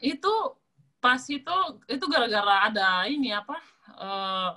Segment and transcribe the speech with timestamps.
[0.00, 0.32] itu
[1.00, 1.56] pas itu
[1.88, 3.56] itu gara-gara ada ini apa
[3.96, 4.50] uh,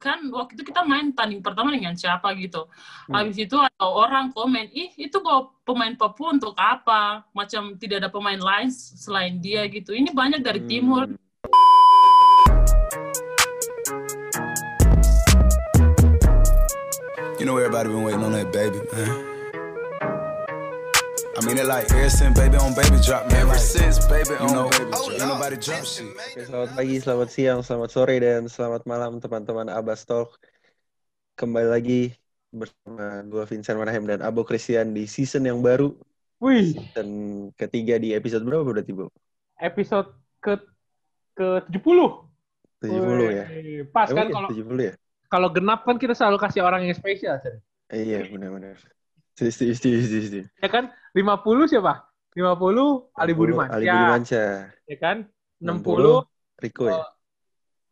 [0.00, 2.64] kan waktu itu kita main tanding pertama dengan siapa gitu.
[3.04, 3.20] Hmm.
[3.20, 7.28] Habis itu ada orang komen, ih itu bawa pemain Papua untuk apa?
[7.36, 9.92] Macam tidak ada pemain lain selain dia gitu.
[9.92, 10.70] Ini banyak dari hmm.
[10.72, 11.04] timur.
[17.36, 19.29] You know everybody been waiting on that baby, man.
[21.30, 23.46] I mean it like ever since baby on baby drop man.
[23.46, 25.14] Ever like, since baby on know, baby drop.
[25.14, 26.10] Ain't nobody drop shit.
[26.10, 30.42] Oke, selamat pagi, selamat siang, selamat sore dan selamat malam teman-teman Abbas Talk.
[31.38, 32.00] Kembali lagi
[32.50, 35.94] bersama gue Vincent Manahem dan Abo Christian di season yang baru.
[36.42, 36.74] Wih.
[36.98, 37.08] Dan
[37.54, 39.06] ketiga di episode berapa berarti, Bu?
[39.62, 40.10] Episode
[40.42, 40.58] ke
[41.38, 42.26] ke 70.
[42.82, 43.30] 70 Wih.
[43.38, 43.46] ya.
[43.94, 44.94] Pas Emang kan ya, kalau 70 ya?
[45.30, 47.62] Kalau genap kan kita selalu kasih orang yang spesial, Cen.
[47.86, 48.82] Iya, benar-benar.
[49.40, 50.40] Setuju, setuju, setuju.
[50.60, 50.92] Ya kan?
[51.16, 52.04] 50 siapa?
[52.36, 53.72] 50 Ali Budiman.
[53.72, 54.68] Ali Budimansyah.
[54.84, 55.16] Ya kan?
[55.56, 57.00] 60, 60 Riko ya?
[57.00, 57.08] Oh,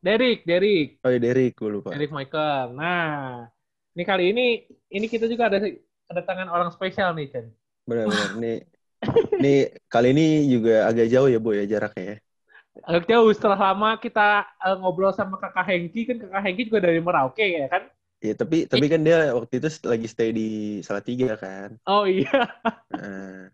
[0.05, 1.01] Derek, Derek.
[1.01, 1.91] Oh iya Derek, gue lupa.
[1.97, 2.77] Derek Michael.
[2.77, 3.49] Nah,
[3.97, 4.47] ini kali ini
[4.93, 5.59] ini kita juga ada
[6.07, 7.49] kedatangan orang spesial nih, Chen.
[7.89, 8.37] Benar-benar.
[8.37, 8.57] nih
[9.39, 9.55] ini
[9.89, 12.17] kali ini juga agak jauh ya, Bu ya jaraknya ya.
[12.87, 17.03] Agak jauh setelah lama kita uh, ngobrol sama Kakak Hengki kan Kakak Hengki juga dari
[17.03, 17.91] Merauke ya kan?
[18.19, 20.49] Iya, tapi tapi kan dia waktu itu lagi stay di
[20.83, 21.79] Salatiga kan.
[21.87, 22.51] Oh iya.
[22.91, 23.47] Nah,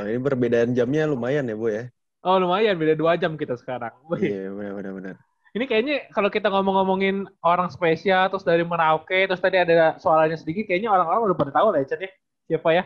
[0.00, 1.84] oh, ini perbedaan jamnya lumayan ya, Bu ya.
[2.24, 3.92] Oh, lumayan beda dua jam kita sekarang.
[4.20, 5.14] Iya, benar benar benar.
[5.50, 10.70] Ini kayaknya kalau kita ngomong-ngomongin orang spesial terus dari Merauke terus tadi ada soalnya sedikit
[10.70, 12.10] kayaknya orang-orang udah pada tahu lah ya, ya.
[12.46, 12.84] Siapa ya?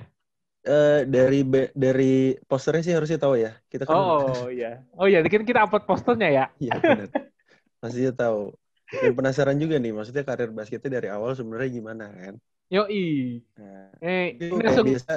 [0.65, 1.45] Uh, dari
[1.77, 3.53] dari posternya sih harusnya tahu ya.
[3.69, 4.81] Kita kan Oh iya.
[4.97, 6.45] Oh iya, kan kita upload posternya ya.
[6.57, 7.09] Iya benar.
[7.85, 8.64] Pastinya tahu.
[9.01, 12.35] Dan penasaran juga nih, maksudnya karir basketnya dari awal sebenarnya gimana kan?
[12.73, 13.39] Yo i.
[13.61, 14.87] Nah, eh, kayak langsung...
[14.89, 15.13] biasa,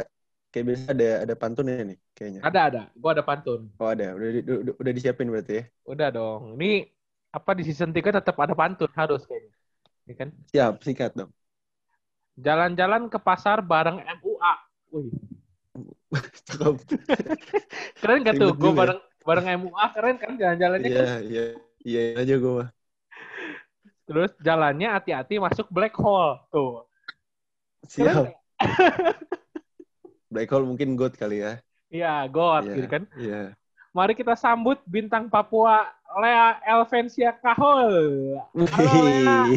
[0.51, 2.41] kayak biasa ada ada pantunnya nih kayaknya.
[2.43, 3.71] Ada ada, gua ada pantun.
[3.79, 5.63] Oh ada, udah udah, udah disiapin berarti ya?
[5.87, 6.59] Udah dong.
[6.59, 6.85] Ini
[7.31, 9.53] apa di season 3 tetap ada pantun harus kayaknya.
[10.07, 10.29] Ya kan?
[10.53, 11.31] Siap, sikat dong.
[12.37, 14.53] Jalan-jalan ke pasar bareng MUA.
[14.93, 15.11] Wih.
[16.47, 16.81] Cukup.
[18.01, 18.53] keren gak tuh?
[18.53, 20.87] Gue bareng bareng MUA keren kan jalan-jalannya?
[20.87, 21.45] Iya, iya.
[21.87, 22.69] Iya aja gue mah.
[24.07, 26.39] Terus jalannya hati-hati masuk black hole.
[26.47, 26.87] Tuh.
[27.91, 28.31] Siap.
[30.31, 31.59] black hole mungkin God kali ya.
[31.91, 33.03] Iya, God yeah, gitu kan.
[33.19, 33.31] Iya.
[33.35, 33.47] Yeah.
[33.91, 35.91] Mari kita sambut bintang Papua
[36.23, 37.91] Lea Elvensia Kahol.
[38.55, 39.51] Halo, Lea.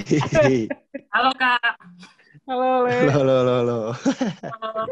[1.14, 1.74] halo Kak.
[2.50, 2.98] Halo, Le.
[3.06, 3.78] Halo, halo, halo.
[4.42, 4.82] halo.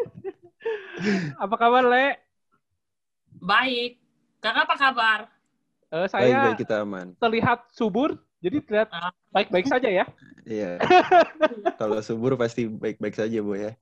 [1.42, 2.06] apa kabar, Le?
[3.42, 3.98] Baik.
[4.38, 5.18] Kakak apa kabar?
[5.88, 7.16] Uh, saya baik, baik, kita aman.
[7.16, 8.88] terlihat subur, jadi terlihat
[9.34, 10.04] baik-baik saja ya.
[10.46, 10.78] Iya.
[11.80, 13.72] Kalau subur pasti baik-baik saja, Bu ya.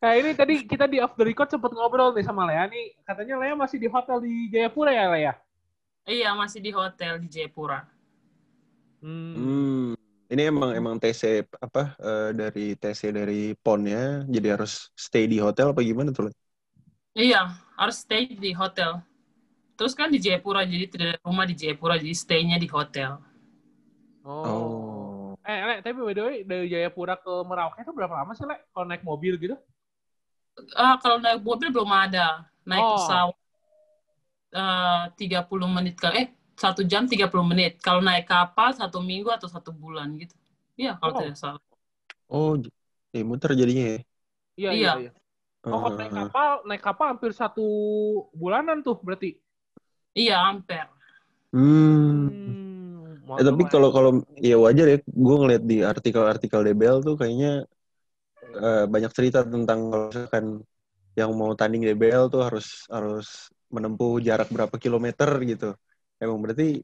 [0.00, 2.96] nah ini tadi kita di off the record sempat ngobrol nih sama Lea nih.
[3.04, 5.34] Katanya Lea masih di hotel di Jayapura ya, Lea?
[6.08, 7.84] Iya, masih di hotel di Jayapura.
[9.04, 9.34] Hmm.
[9.36, 9.88] hmm.
[10.28, 15.72] Ini emang emang TC apa uh, dari TC dari ponnya jadi harus stay di hotel
[15.72, 16.28] apa gimana tuh?
[17.16, 19.00] Iya, harus stay di hotel.
[19.78, 23.22] Terus kan di Jayapura, jadi tidak ada rumah di Jayapura, jadi stay-nya di hotel.
[24.26, 24.42] Oh.
[24.42, 25.38] oh.
[25.46, 28.58] Eh, Le, tapi by the way, dari Jayapura ke Merauke itu berapa lama sih, Le?
[28.74, 29.54] Kalau naik mobil gitu?
[30.74, 32.50] Uh, kalau naik mobil belum ada.
[32.66, 32.98] Naik oh.
[32.98, 33.38] pesawat
[34.58, 36.26] uh, 30 menit kali.
[36.26, 36.28] Eh,
[36.58, 37.78] satu jam 30 menit.
[37.78, 40.34] Kalau naik kapal, satu minggu atau satu bulan gitu.
[40.74, 41.18] Iya, kalau oh.
[41.22, 41.62] tidak salah.
[42.26, 42.58] Oh,
[43.14, 44.00] eh, muter jadinya ya?
[44.58, 44.74] Iya, iya.
[44.74, 44.92] iya.
[45.06, 45.12] iya.
[45.66, 47.66] Oh, kalau naik kapal, naik kapal hampir satu
[48.34, 49.38] bulanan tuh berarti.
[50.14, 50.88] Iya, Ampere.
[51.52, 52.28] Hmm.
[52.28, 54.10] hmm eh, tapi kalau kalau
[54.40, 57.64] ya wajar ya, gue ngeliat di artikel-artikel DBL tuh kayaknya
[58.56, 60.44] uh, banyak cerita tentang kalau misalkan
[61.18, 65.76] yang mau tanding DBL tuh harus harus menempuh jarak berapa kilometer gitu.
[66.16, 66.80] Emang berarti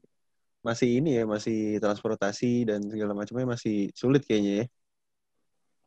[0.65, 4.65] masih ini ya, masih transportasi dan segala macamnya masih sulit kayaknya ya.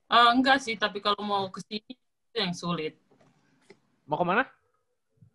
[0.08, 2.96] Uh, enggak sih, tapi kalau mau ke sini itu yang sulit.
[4.08, 4.48] Mau ke mana?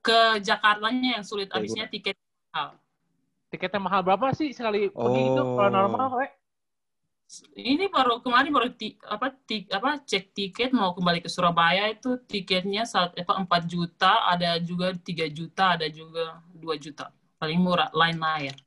[0.03, 2.20] Ke Jakartanya yang sulit abisnya tiket
[2.52, 2.76] mahal.
[3.47, 5.08] Tiketnya mahal berapa sih sekali oh.
[5.08, 6.34] pergi itu kalau normal, kayak?
[7.58, 12.20] Ini baru kemarin baru ti, apa ti, apa cek tiket mau kembali ke Surabaya itu
[12.29, 17.09] tiketnya saat apa 4 juta, ada juga 3 juta, ada juga 2 juta.
[17.41, 18.58] Paling murah lain Air.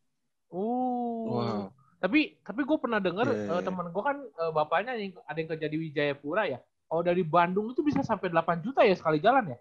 [0.50, 1.38] Oh.
[1.38, 1.62] Wow.
[2.00, 3.60] Tapi tapi gue pernah dengar yeah.
[3.60, 6.58] uh, teman gue kan uh, bapaknya yang ada yang kerja di Wijayapura ya.
[6.86, 9.58] Kalau dari Bandung itu bisa sampai 8 juta ya sekali jalan ya?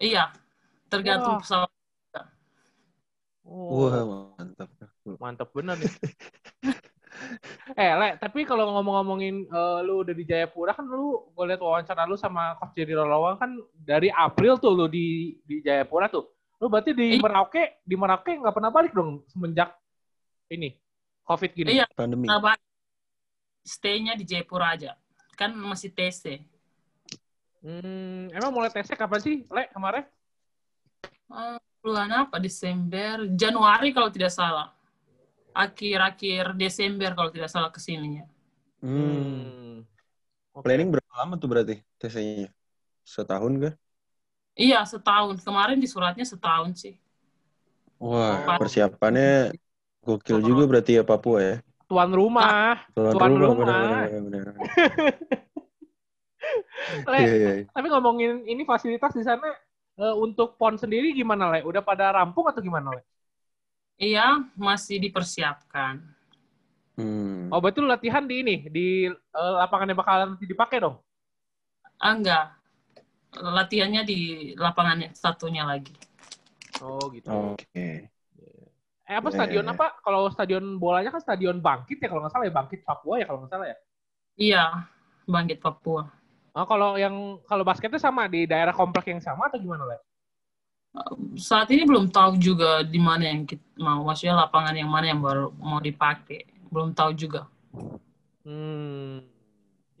[0.00, 0.24] Iya,
[0.90, 1.42] tergantung Wah.
[1.42, 1.70] pesawat.
[3.46, 3.88] Oh.
[3.88, 4.68] Wah, mantap.
[5.18, 5.90] Mantap benar nih.
[7.80, 12.06] eh, Le, tapi kalau ngomong-ngomongin uh, lu udah di Jayapura kan lu gue lihat wawancara
[12.06, 16.30] lu sama Coach Jerry Rolawang kan dari April tuh lu di di Jayapura tuh.
[16.60, 17.20] Lu berarti di eh.
[17.22, 19.74] Merauke, di Merauke nggak pernah balik dong semenjak
[20.52, 20.76] ini
[21.24, 21.68] COVID gini.
[21.80, 21.86] Iya.
[21.94, 22.26] Pandemi.
[23.60, 24.96] Stay-nya di Jayapura aja.
[25.38, 26.42] Kan masih TC.
[27.60, 30.08] Hmm, emang mulai TC kapan sih, Le, kemarin?
[31.30, 32.36] Uh, bulan apa?
[32.42, 34.74] Desember, Januari kalau tidak salah.
[35.54, 38.26] Akhir-akhir Desember kalau tidak salah ke sininya.
[38.82, 38.98] Hmm.
[38.98, 39.76] hmm.
[40.50, 40.66] Okay.
[40.66, 42.50] Planning berapa lama tuh berarti TC-nya?
[43.06, 43.74] Setahun kah?
[44.58, 45.38] Iya, setahun.
[45.40, 46.94] Kemarin di suratnya setahun sih.
[48.02, 49.54] Wah, persiapannya
[50.02, 51.56] gokil juga berarti ya Papua ya.
[51.86, 52.82] Tuan rumah.
[52.96, 53.54] Tuan, Tuan rumah.
[53.54, 54.04] rumah.
[54.10, 54.54] Bener, bener, bener.
[57.06, 57.54] Le, yeah, yeah.
[57.62, 57.64] Iya.
[57.70, 59.52] tapi ngomongin ini fasilitas di sana
[60.16, 61.60] untuk pon sendiri gimana Le?
[61.60, 63.02] Udah pada rampung atau gimana Le?
[64.00, 66.00] Iya, masih dipersiapkan.
[66.96, 67.52] Hmm.
[67.52, 70.96] Oh, betul latihan di ini di uh, lapangan yang bakalan nanti dipakai dong?
[72.00, 72.46] Ah, enggak.
[73.36, 74.18] Latihannya di
[74.56, 75.92] lapangan satunya lagi.
[76.80, 77.28] Oh, gitu.
[77.28, 77.68] Oke.
[77.68, 77.94] Okay.
[79.10, 79.74] Eh apa yeah, stadion yeah.
[79.74, 79.86] apa?
[80.06, 83.42] Kalau stadion bolanya kan stadion Bangkit ya kalau nggak salah ya Bangkit Papua ya kalau
[83.42, 83.76] nggak salah ya.
[84.38, 84.64] Iya,
[85.26, 86.06] Bangkit Papua.
[86.50, 89.98] Oh, kalau yang kalau basketnya sama di daerah komplek yang sama atau gimana, Le?
[91.38, 95.22] Saat ini belum tahu juga di mana yang kita mau, maksudnya lapangan yang mana yang
[95.22, 96.50] baru mau dipakai.
[96.66, 97.46] Belum tahu juga.
[98.42, 99.22] Hmm.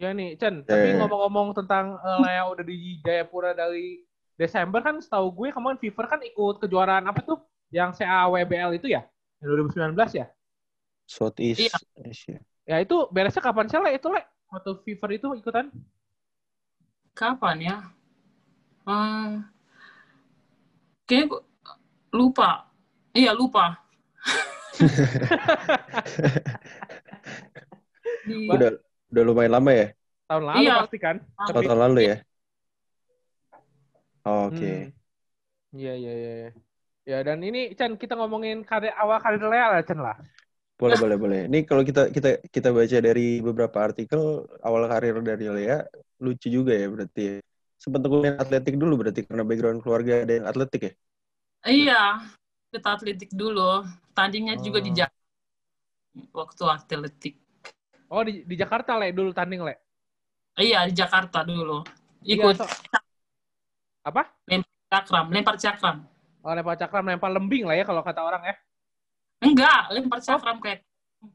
[0.00, 4.00] Ya nih, Chen, tapi ngomong-ngomong tentang uh, Lea udah di Jayapura dari
[4.40, 7.38] Desember kan setahu gue kemarin Fever kan ikut kejuaraan apa tuh?
[7.68, 9.04] Yang CAWBL itu ya?
[9.44, 10.26] Yang 2019 ya?
[11.04, 11.76] Southeast iya.
[12.00, 12.38] Asia.
[12.64, 13.94] Ya itu beresnya kapan sih, Le?
[13.94, 14.24] Itu, Le?
[14.48, 15.68] Waktu Fever itu ikutan?
[17.14, 17.76] Kapan ya?
[18.86, 19.44] Hmm,
[21.04, 21.30] kayak
[22.14, 22.66] lupa.
[23.14, 23.78] Iya lupa.
[28.26, 28.46] Di...
[28.54, 28.70] Udah
[29.10, 29.86] udah lumayan lama ya?
[30.30, 30.74] Tahun lalu iya.
[30.86, 31.16] pasti kan?
[31.34, 32.16] Oh, tahun lalu ya?
[34.22, 34.56] Oh, Oke.
[34.56, 34.76] Okay.
[34.78, 34.98] Hmm.
[35.74, 36.50] Iya iya iya.
[37.06, 40.14] Ya dan ini Chan kita ngomongin karir awal karir Lea lah Chan lah.
[40.80, 41.40] Boleh boleh boleh.
[41.52, 45.84] Ini kalau kita kita kita baca dari beberapa artikel awal karir dari Lea
[46.16, 47.44] lucu juga ya berarti.
[47.80, 50.92] Sempat tekunin atletik dulu berarti karena background keluarga ada yang atletik ya?
[51.64, 52.02] Iya,
[52.72, 53.84] kita atletik dulu.
[54.16, 54.64] Tandingnya oh.
[54.64, 54.96] juga di oh.
[54.96, 55.20] Jakarta.
[56.32, 57.34] Waktu atletik.
[58.10, 59.78] Oh, di, di Jakarta, Le, dulu tanding, Le?
[60.58, 61.86] Iya, di Jakarta dulu.
[62.26, 62.56] Iya, Ikut.
[62.58, 62.98] Iya, so...
[64.02, 64.22] Apa?
[64.50, 65.96] Lempar cakram, lempar cakram.
[66.42, 68.56] Oh, lempar cakram, lempar lembing lah ya kalau kata orang ya.
[69.40, 70.62] Enggak, lempar cakram oh.
[70.62, 70.84] kayak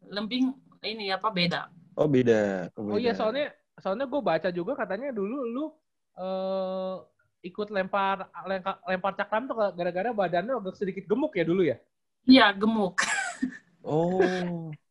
[0.09, 0.53] lembing
[0.85, 1.73] ini apa beda.
[1.97, 2.69] Oh, beda.
[2.77, 2.93] Oh, beda.
[2.93, 3.49] oh iya, soalnya
[3.81, 5.65] soalnya gue baca juga katanya dulu lu
[6.15, 7.03] uh,
[7.43, 11.77] ikut lempar lempar, lempar cakram tuh gara-gara badannya agak sedikit gemuk ya dulu ya?
[12.25, 13.01] Iya gemuk.
[13.85, 14.69] Oh.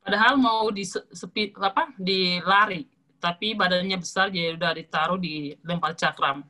[0.00, 2.88] Padahal mau di sepi apa di lari,
[3.20, 6.40] tapi badannya besar jadi udah ditaruh di lempar cakram.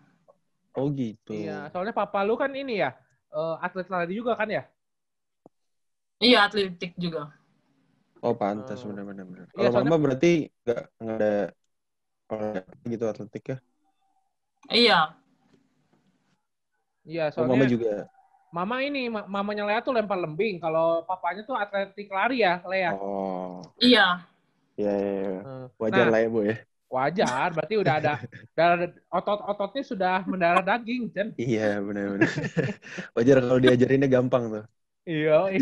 [0.79, 1.35] Oh gitu.
[1.35, 2.95] Iya, soalnya papa lu kan ini ya
[3.35, 4.63] uh, atlet lari juga kan ya?
[6.21, 7.33] Iya atletik juga.
[8.21, 8.93] Oh pantas hmm.
[8.93, 9.49] benar-benar.
[9.57, 13.59] Kalau ya, mama berarti nggak nggak ada gitu atletik ya?
[14.69, 15.01] Iya.
[17.09, 17.49] Iya soalnya.
[17.49, 17.93] Oh, mama juga.
[18.53, 20.61] Mama ini mamanya Lea tuh lempar lembing.
[20.61, 22.93] Kalau papanya tuh atletik lari ya Lea.
[22.93, 23.65] Oh.
[23.81, 24.21] Iya.
[24.77, 24.93] Iya.
[24.93, 25.41] Ya, ya.
[25.41, 25.67] Hmm.
[25.81, 26.57] Wajar nah, lah ya bu ya.
[26.91, 28.19] Wajar, berarti udah ada,
[28.59, 31.31] udah otot-ototnya sudah mendarah daging, kan?
[31.39, 32.27] Iya, benar-benar.
[33.15, 34.65] Wajar kalau diajarinnya gampang tuh.
[35.07, 35.55] Iya.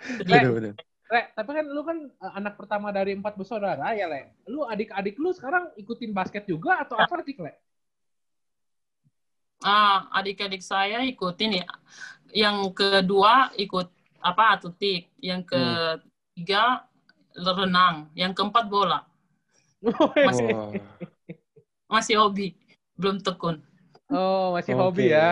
[0.00, 0.74] Benar-benar.
[1.10, 4.30] Le, tapi kan lu kan uh, anak pertama dari empat bersaudara ya, Le.
[4.46, 7.58] Lu adik-adik lu sekarang ikutin basket juga atau atletik, Le?
[9.66, 11.68] Ah, adik-adik saya ikutin ya.
[12.30, 13.90] Yang kedua ikut
[14.22, 15.50] apa atletik, yang hmm.
[15.50, 16.86] ketiga
[17.34, 17.58] hmm.
[17.58, 19.02] renang, yang keempat bola.
[20.14, 20.70] Masih, oh.
[21.98, 22.54] masih hobi,
[22.94, 23.58] belum tekun.
[24.14, 24.82] Oh, masih okay.
[24.82, 25.28] hobi ya.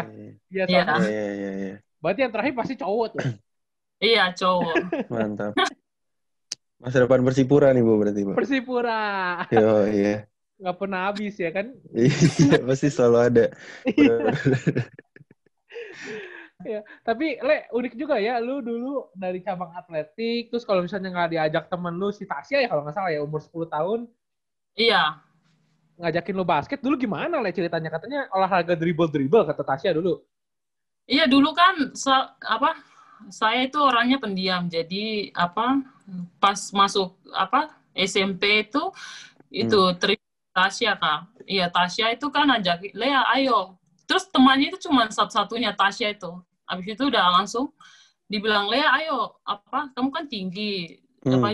[0.51, 0.83] Iya, iya.
[1.07, 1.75] Iya, iya, iya.
[2.03, 3.23] Berarti yang terakhir pasti cowok tuh.
[3.99, 4.75] Iya, cowok.
[5.13, 5.55] Mantap.
[6.79, 8.33] Masa depan Persipura nih, Bu, berarti, Bu.
[8.39, 9.43] Persipura.
[9.51, 10.31] Yo, iya.
[10.59, 11.71] Gak pernah habis ya kan?
[11.95, 13.47] iya, pasti selalu ada.
[16.67, 21.31] ya, tapi Le, unik juga ya, lu dulu dari cabang atletik, terus kalau misalnya nggak
[21.31, 24.01] diajak temen lu si Tasya ya kalau nggak salah ya, umur 10 tahun.
[24.79, 25.23] Iya.
[25.99, 27.91] Ngajakin lu basket, dulu gimana Le ceritanya?
[27.91, 30.23] Katanya olahraga dribble-dribble kata Tasya dulu.
[31.11, 31.75] Iya, dulu kan
[32.47, 32.77] apa
[33.29, 35.83] saya itu orangnya pendiam jadi apa
[36.39, 38.83] pas masuk apa SMP itu
[39.51, 40.17] itu hmm.
[40.55, 43.77] Tasya kak iya Tasya itu kan ajak Lea ayo
[44.09, 46.31] terus temannya itu cuma satu-satunya Tasya itu
[46.65, 47.75] habis itu udah langsung
[48.31, 51.35] dibilang Lea ayo apa kamu kan tinggi hmm.
[51.39, 51.49] apa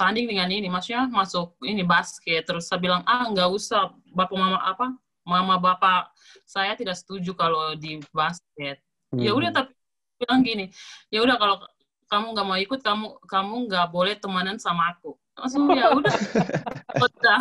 [0.00, 4.58] tanding dengan ini maksudnya masuk ini basket terus saya bilang ah nggak usah bapak mama
[4.64, 6.10] apa mama bapak
[6.48, 8.82] saya tidak setuju kalau di basket.
[9.14, 9.22] Ya hmm.
[9.22, 9.72] Ya udah tapi
[10.20, 10.68] bilang gini,
[11.08, 11.56] ya udah kalau
[12.10, 15.16] kamu nggak mau ikut, kamu kamu nggak boleh temenan sama aku.
[15.38, 16.14] Langsung ya udah.
[17.06, 17.40] udah.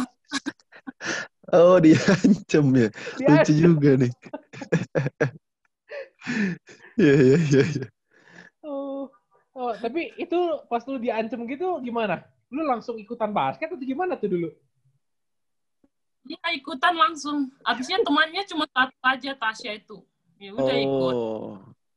[1.50, 2.88] Oh dia ancam ya.
[3.19, 4.13] Lucu juga nih.
[7.00, 7.63] Iya iya iya.
[7.63, 7.88] iya.
[8.59, 9.07] Oh,
[9.55, 10.36] oh tapi itu
[10.67, 12.27] pas lu diancam gitu gimana?
[12.51, 14.50] Lu langsung ikutan basket atau gimana tuh dulu?
[16.27, 17.50] Ya ikutan langsung.
[17.63, 20.03] Abisnya temannya cuma satu aja Tasya itu.
[20.38, 20.83] Ya udah oh.
[20.86, 21.15] ikut.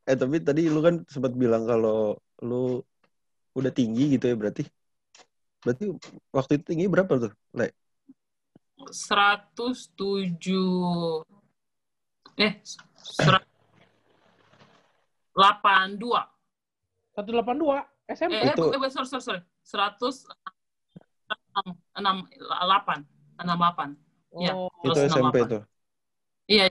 [0.02, 2.82] Eh tapi tadi lu kan sempat bilang kalau lu
[3.54, 4.66] udah tinggi gitu ya berarti.
[5.62, 5.94] Berarti
[6.34, 7.70] waktu itu tinggi berapa tuh, Le?
[8.90, 9.62] 107
[12.40, 12.58] eh
[13.22, 16.18] 182
[17.14, 19.38] 182 SMP eh, itu eh, sorry sorry sorry.
[19.62, 20.26] 100
[21.94, 23.06] 6 8
[23.38, 25.62] 68 ya, itu SMP tuh?
[26.50, 26.66] Iya.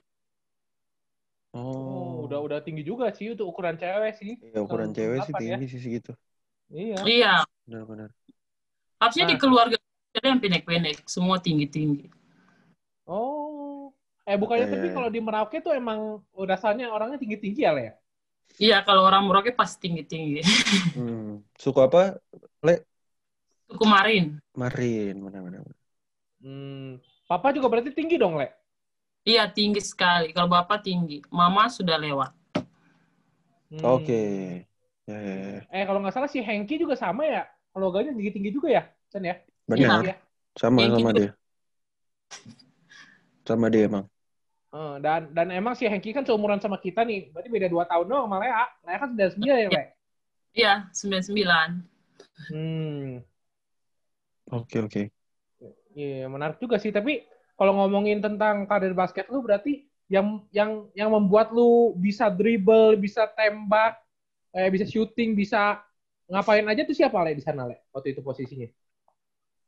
[1.56, 2.01] Oh.
[2.32, 5.72] Udah udah tinggi juga sih untuk ukuran cewek sih iya ukuran cewek sih tinggi ya.
[5.76, 6.12] sih segitu
[6.72, 7.34] iya iya
[7.68, 8.10] benar benar
[9.04, 9.32] harusnya nah.
[9.34, 9.78] di keluarga
[10.12, 12.12] ada yang pendek-pendek, semua tinggi-tinggi.
[13.08, 13.96] Oh,
[14.28, 14.72] eh bukannya eh.
[14.72, 17.96] tapi kalau di Merauke tuh emang dasarnya orangnya tinggi-tinggi ya, Le?
[18.60, 20.44] Iya, kalau orang Merauke pasti tinggi-tinggi.
[20.92, 21.40] Hmm.
[21.56, 22.20] Suku apa,
[22.60, 22.84] Le?
[23.72, 24.36] Suku Marin.
[24.52, 25.64] Marin, benar-benar.
[26.44, 27.00] Hmm.
[27.32, 28.52] Papa juga berarti tinggi dong, Le?
[29.22, 30.34] Iya, tinggi sekali.
[30.34, 31.22] Kalau Bapak tinggi.
[31.30, 32.34] Mama sudah lewat.
[33.70, 33.84] Hmm.
[33.86, 34.06] Oke.
[34.06, 34.32] Okay.
[35.06, 35.62] Ya, ya, ya.
[35.70, 37.46] Eh, kalau nggak salah si Hengki juga sama ya?
[37.72, 39.36] Kalau gaknya tinggi-tinggi juga ya, Chan ya?
[39.70, 40.02] Benar.
[40.04, 40.16] Ya.
[40.58, 41.32] Sama Hengki sama dia.
[43.48, 44.06] Sama dia emang.
[44.72, 47.32] Uh, dan dan emang si Hengki kan seumuran sama kita nih.
[47.32, 48.66] Berarti beda dua tahun doang sama Lea.
[48.88, 49.84] Lea kan 99 ya, Le?
[50.52, 51.88] Iya, 99.
[52.52, 53.24] Hmm.
[54.52, 54.92] Oke, okay, oke.
[54.92, 55.06] Okay.
[55.92, 56.92] Iya, yeah, menarik juga sih.
[56.92, 57.24] Tapi
[57.62, 63.30] kalau ngomongin tentang karir basket lu berarti yang yang yang membuat lu bisa dribble, bisa
[63.38, 64.02] tembak,
[64.50, 65.78] eh, bisa shooting, bisa
[66.26, 68.66] ngapain aja tuh siapa Le di sana Le waktu itu posisinya?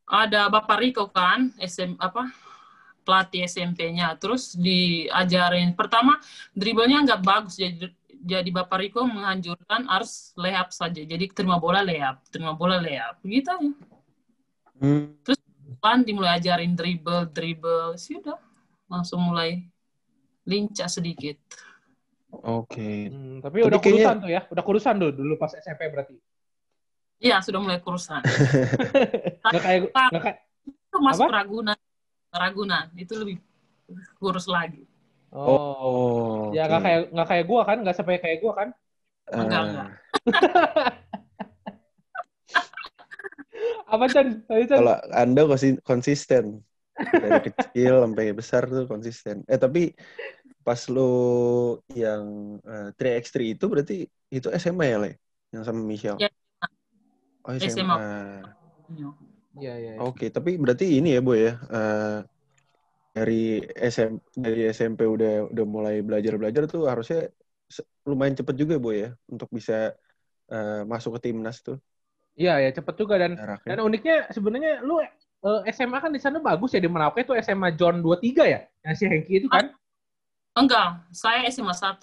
[0.03, 2.27] ada Bapak Riko kan, SM apa
[3.07, 4.15] pelatih SMP-nya.
[4.19, 6.19] Terus diajarin pertama
[6.55, 7.91] dribblenya nggak bagus jadi
[8.23, 11.03] jadi Bapak Riko menganjurkan harus layup saja.
[11.03, 13.19] Jadi terima bola layup, terima bola layup.
[13.19, 13.69] Begitu aja.
[14.79, 15.12] Hmm.
[15.27, 15.39] Terus
[15.83, 18.39] kan dimulai ajarin dribble, dribble, sih udah
[18.87, 19.67] langsung mulai
[20.47, 21.35] lincah sedikit.
[22.31, 22.71] Oke.
[22.71, 22.97] Okay.
[23.11, 23.99] Hmm, tapi, tapi udah kayaknya...
[23.99, 26.15] kurusan tuh ya, udah kurusan dulu dulu pas SMP berarti.
[27.19, 28.23] Iya, sudah mulai kurusan.
[29.51, 30.37] nggak kayak, nggak kayak,
[30.71, 31.43] itu masuk apa?
[31.43, 31.79] Ragunan.
[32.33, 33.37] Ragunan, itu lebih
[34.17, 34.87] kurus lagi.
[35.33, 36.87] Oh, oh ya nggak okay.
[36.87, 38.69] kayak nggak kayak gua kan, nggak sampai kayak gua kan?
[39.35, 39.67] Enggak, uh.
[39.67, 39.89] enggak.
[43.93, 44.27] apa Chan?
[44.50, 45.41] Kalau anda
[45.85, 46.65] konsisten
[46.97, 49.45] dari kecil sampai besar tuh konsisten.
[49.45, 49.93] Eh tapi
[50.65, 51.12] pas lo
[51.93, 55.12] yang uh, 3x3 itu berarti itu SMA ya, Le?
[55.53, 56.17] Yang sama Michelle?
[56.17, 56.31] Ya,
[57.43, 57.67] Oh, SMA.
[57.67, 58.07] SMA.
[59.59, 59.91] Iya, iya.
[59.93, 60.01] Ya.
[60.01, 61.59] Oke, tapi berarti ini ya, Bu ya.
[61.67, 62.17] Uh,
[63.13, 67.29] dari SM dari SMP udah udah mulai belajar-belajar tuh harusnya
[68.07, 69.93] lumayan cepet juga, Bu ya, untuk bisa
[70.50, 71.77] uh, masuk ke timnas tuh.
[72.33, 73.67] Iya, ya cepet juga dan Jaraknya.
[73.69, 75.05] dan uniknya sebenarnya lu uh,
[75.63, 78.59] eh, SMA kan di sana bagus ya di Merauke itu SMA John 23 ya?
[78.85, 79.69] Yang si Hengki itu kan?
[80.57, 82.01] Enggak, saya SMA 1.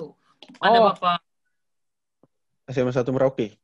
[0.63, 0.85] Ada oh.
[0.95, 1.19] Bapak
[2.71, 3.59] SMA 1 Merauke.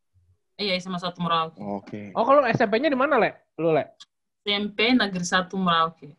[0.57, 1.61] Iya, SMA satu Merauke.
[1.61, 1.85] Oke.
[1.85, 2.05] Okay.
[2.17, 3.31] Oh, kalau SMP-nya di mana, Le?
[3.61, 3.93] Lu, Le?
[4.41, 6.17] SMP Negeri Satu Merauke.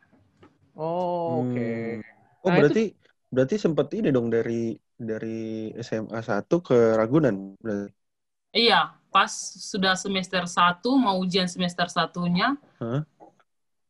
[0.78, 1.58] Oh, oke.
[1.58, 1.82] Okay.
[1.98, 2.46] Hmm.
[2.46, 3.34] Oh, nah, berarti itu...
[3.34, 7.90] berarti sempat ini dong dari dari SMA satu ke Ragunan berarti.
[8.54, 12.56] Iya, pas sudah semester satu mau ujian semester satunya.
[12.80, 13.02] Huh?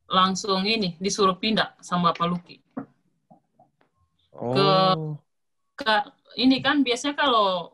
[0.07, 2.57] Langsung ini disuruh pindah sama Pak Luki.
[4.31, 4.53] Oh.
[4.53, 4.69] Ke
[5.77, 5.93] ke
[6.39, 7.73] ini kan biasanya kalau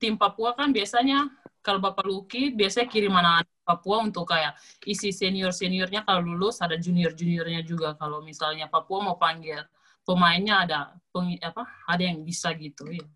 [0.00, 1.28] tim Papua kan biasanya
[1.60, 4.56] kalau Bapak Luki biasanya kirim anak Papua untuk kayak
[4.88, 9.60] isi senior-seniornya kalau lulus ada junior-juniornya juga kalau misalnya Papua mau panggil
[10.02, 10.78] pemainnya ada
[11.14, 13.06] peng, apa ada yang bisa gitu ya.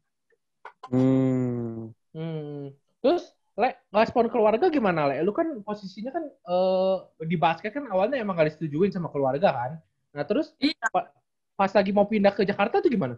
[0.93, 1.91] Hmm.
[2.15, 2.71] hmm.
[3.03, 5.23] Terus Le, respon keluarga gimana, Le?
[5.23, 9.73] Lu kan posisinya kan uh, di basket kan awalnya emang gak disetujuin sama keluarga kan?
[10.15, 10.91] Nah terus iya.
[10.91, 11.11] pa
[11.55, 13.15] pas lagi mau pindah ke Jakarta tuh gimana?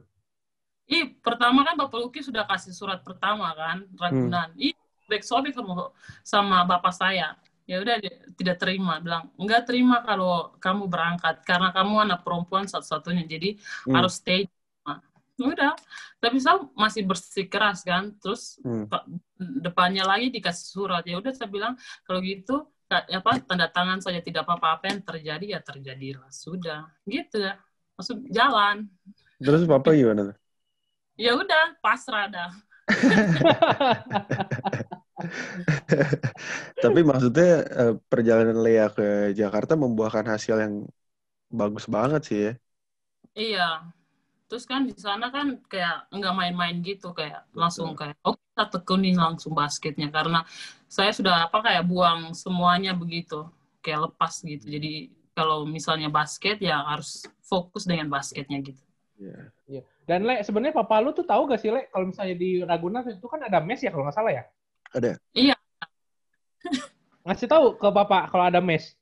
[0.86, 4.52] Ih, pertama kan Bapak Luki sudah kasih surat pertama kan, Ragunan.
[4.52, 4.60] Hmm.
[4.60, 4.76] Ih,
[5.08, 5.90] back sobek sama,
[6.20, 7.98] sama bapak saya ya udah
[8.38, 13.90] tidak terima bilang enggak terima kalau kamu berangkat karena kamu anak perempuan satu-satunya jadi hmm.
[13.90, 14.46] harus stay
[15.36, 15.76] udah
[16.16, 18.88] tapi saya masih bersikeras kan terus hmm.
[19.60, 21.76] depannya lagi dikasih surat ya udah saya bilang
[22.08, 27.42] kalau gitu apa tanda tangan saja tidak apa-apa apa yang terjadi ya terjadilah sudah gitu
[27.42, 27.58] ya
[27.96, 28.92] masuk jalan.
[29.40, 30.36] Terus papa gimana?
[31.16, 32.52] Ya udah, pasrah dah.
[36.84, 40.84] Tapi maksudnya eh, perjalanan Lea ke Jakarta membuahkan hasil yang
[41.48, 42.52] bagus banget sih ya.
[43.32, 43.68] Iya.
[44.46, 49.18] Terus kan di sana kan kayak nggak main-main gitu kayak langsung kayak oh kita tekunin
[49.18, 50.46] langsung basketnya karena
[50.86, 53.42] saya sudah apa kayak buang semuanya begitu
[53.82, 54.66] kayak lepas gitu.
[54.70, 58.82] Jadi kalau misalnya basket ya harus fokus dengan basketnya gitu.
[59.18, 59.50] Iya.
[59.66, 59.84] Yeah.
[60.06, 63.26] Dan Le, sebenarnya papa lu tuh tahu gak sih Le, kalau misalnya di Ragunan itu
[63.26, 64.44] kan ada mes ya kalau nggak salah ya?
[64.94, 65.18] Ada.
[65.34, 65.56] Iya.
[67.26, 68.94] Ngasih tahu ke papa kalau ada mes.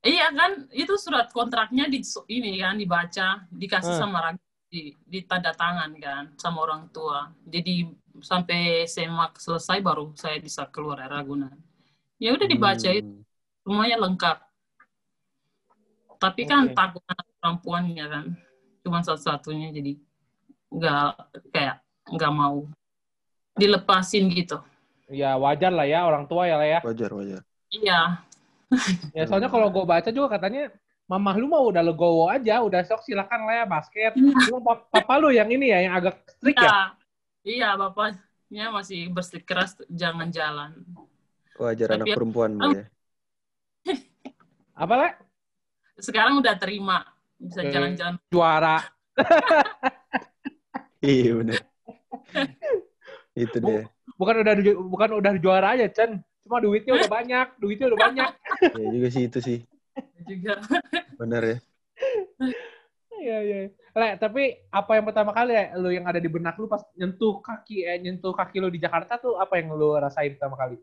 [0.00, 4.02] Iya kan, itu surat kontraknya di ini kan dibaca, dikasih hmm.
[4.02, 7.32] sama di, di tanda tangan kan sama orang tua.
[7.48, 7.88] Jadi
[8.20, 11.56] sampai SMA selesai baru saya bisa keluar dari Ragunan.
[12.18, 12.98] Ya udah dibaca hmm.
[13.00, 13.14] itu
[13.64, 14.38] semuanya lengkap.
[16.18, 16.74] Tapi kan okay.
[16.74, 18.24] takut anak perempuannya kan,
[18.82, 19.92] cuma satu-satunya jadi
[20.74, 21.10] nggak
[21.54, 21.76] kayak
[22.10, 22.66] nggak mau
[23.54, 24.58] dilepasin gitu.
[25.08, 26.78] Ya wajar lah ya orang tua ya lah ya.
[26.82, 27.40] Wajar wajar.
[27.70, 28.00] Iya.
[29.16, 30.68] ya soalnya kalau gue baca juga katanya
[31.08, 34.12] mamah lu mau udah legowo aja, udah sok silakan lah ya basket.
[34.12, 34.52] Iya.
[34.52, 36.68] Cuma papa lu yang ini ya yang agak strict ya.
[36.68, 36.78] Iya,
[37.48, 40.76] iya bapaknya masih bersikeras jangan jalan.
[41.56, 42.84] Wajar Tapi anak perempuan ya.
[44.84, 45.10] Apa lah?
[45.98, 47.02] Sekarang udah terima
[47.40, 48.20] bisa jalan-jalan.
[48.28, 48.78] Juara.
[51.02, 51.60] iya benar.
[53.48, 53.88] Itu dia.
[54.18, 54.54] Bukan udah
[54.86, 56.20] bukan udah juara aja, Chen.
[56.44, 58.30] Cuma duitnya udah banyak, duitnya udah banyak.
[58.74, 59.58] ya juga sih itu sih.
[60.28, 60.60] Juga.
[61.20, 61.58] Benar ya.
[63.18, 63.58] Iya, iya.
[63.98, 67.42] Le, tapi apa yang pertama kali ya, lu yang ada di benak lu pas nyentuh
[67.42, 70.78] kaki eh, nyentuh kaki lu di Jakarta tuh apa yang lu rasain pertama kali?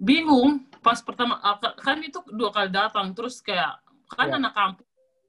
[0.00, 0.64] Bingung.
[0.80, 4.40] Pas pertama ah, kan itu dua kali datang terus kayak kan ya.
[4.40, 4.88] anak kampung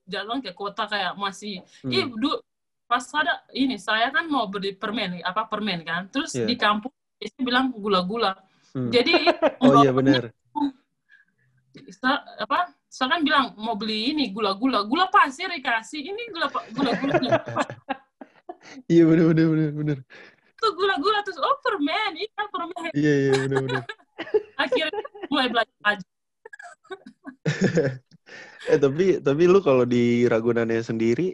[0.09, 1.91] jalan ke kota kayak masih hmm.
[1.93, 2.31] ih du,
[2.89, 6.49] pas ada ini saya kan mau beli permen apa permen kan terus yeah.
[6.49, 6.89] di kampung
[7.21, 8.33] dia bilang gula-gula
[8.73, 8.89] hmm.
[8.89, 9.13] jadi
[9.63, 9.91] oh iya
[11.85, 15.07] benar apa saya kan bilang mau beli ini gula-gula gula.
[15.13, 17.19] Pasir dikasih ini gula gula gula.
[18.91, 19.97] Iya benar benar benar benar
[20.59, 22.91] tuh gula-gula terus oh permen iya permen.
[22.91, 23.83] Iya iya benar benar
[24.63, 26.07] akhirnya mulai belajar aja
[28.71, 31.33] eh tapi tapi lu kalau di Ragunannya sendiri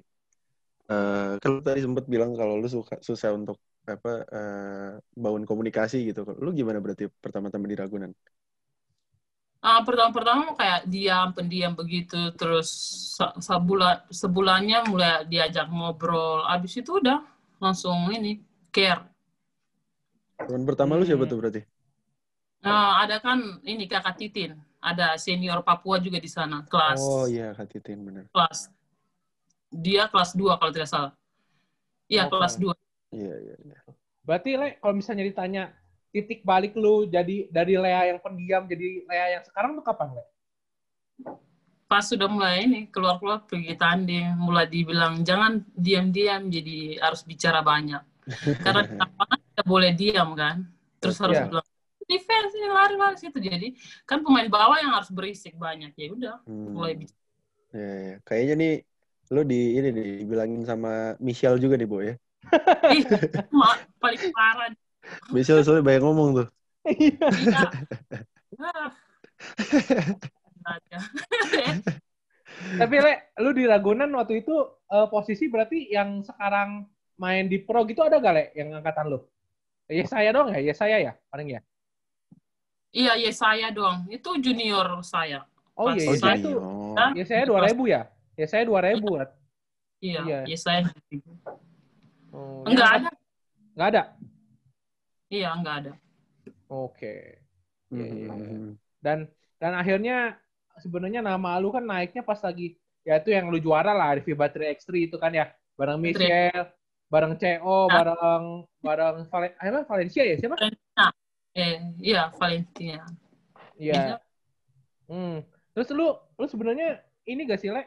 [0.86, 3.58] Uh, kan lu tadi sempat bilang kalau lu suka susah untuk
[3.89, 6.21] apa uh, bangun komunikasi gitu.
[6.38, 8.13] Lu gimana berarti pertama-tama di Ragunan?
[9.65, 12.69] Uh, pertama-pertama kayak diam, pendiam begitu, terus
[13.41, 17.25] sebulan sebulannya mulai diajak ngobrol, abis itu udah
[17.58, 19.01] langsung ini care.
[20.38, 21.65] Teman pertama lu siapa tuh berarti?
[22.62, 27.01] Uh, ada kan ini kakak Titin, ada senior Papua juga di sana kelas.
[27.01, 28.30] Oh iya kak Titin benar.
[28.30, 28.69] Kelas
[29.75, 31.12] dia kelas 2 kalau tidak salah.
[32.08, 32.38] Iya, okay.
[32.38, 32.71] kelas 2.
[33.15, 33.78] Iya, iya, iya.
[34.25, 35.63] Berarti Le, kalau misalnya ditanya
[36.15, 40.23] titik balik lu jadi dari Lea yang pendiam jadi Lea yang sekarang tuh kapan, Le?
[41.86, 48.01] Pas sudah mulai ini keluar-keluar pergi tanding, mulai dibilang jangan diam-diam jadi harus bicara banyak.
[48.65, 50.63] Karena apa tidak boleh diam kan.
[51.04, 51.51] Terus harus yeah.
[51.51, 51.67] bilang
[52.08, 53.38] defense ini lari-lari situ.
[53.38, 53.67] Jadi
[54.08, 55.93] kan pemain bawah yang harus berisik banyak.
[55.93, 56.73] Ya udah, hmm.
[56.73, 57.21] mulai bicara.
[57.75, 58.15] Ya, ya.
[58.25, 58.73] Kayaknya nih
[59.34, 62.13] Lu di ini dibilangin sama Michelle juga nih, Bo ya?
[63.97, 64.69] paling parah.
[65.33, 66.47] Michelle soalnya banyak ngomong tuh.
[66.85, 67.27] Iya.
[72.79, 73.13] Tapi Le,
[73.43, 74.55] lu di Ragunan waktu itu
[74.89, 76.87] uh, posisi berarti yang sekarang
[77.19, 79.19] main di pro gitu ada gak Le yang angkatan lu?
[79.91, 81.61] Ya saya dong ya, ya saya ya paling ya.
[82.95, 84.07] Iya, ya saya dong.
[84.07, 85.43] Itu junior saya.
[85.75, 86.57] Oh iya, ya saya tuh.
[87.17, 88.07] Ya saya 2000 ya?
[88.35, 89.15] Ya saya dua ribu
[90.03, 90.91] Iya, iya, ya saya.
[92.35, 92.95] Oh, enggak ya.
[92.99, 93.09] ada.
[93.73, 94.03] Enggak ada.
[95.36, 95.93] Iya, enggak ada.
[96.71, 96.95] Oke.
[96.95, 97.21] Okay.
[97.91, 98.58] Ya, ya, ya.
[99.04, 99.17] Dan
[99.60, 100.39] dan akhirnya
[100.80, 104.48] sebenarnya nama lu kan naiknya pas lagi ya itu yang lu juara lah di FIBA
[104.52, 106.71] 3x3 itu kan ya bareng Michelle,
[107.12, 108.02] bareng CO, nah.
[108.02, 108.43] bareng
[108.82, 110.56] bareng Valen, apa Valencia ya siapa?
[110.58, 111.06] Valencia.
[111.56, 113.04] Eh, iya Valencia.
[113.78, 114.17] Iya.
[115.06, 115.43] Hmm.
[115.76, 117.86] Terus lu lu sebenarnya ini gak sih Le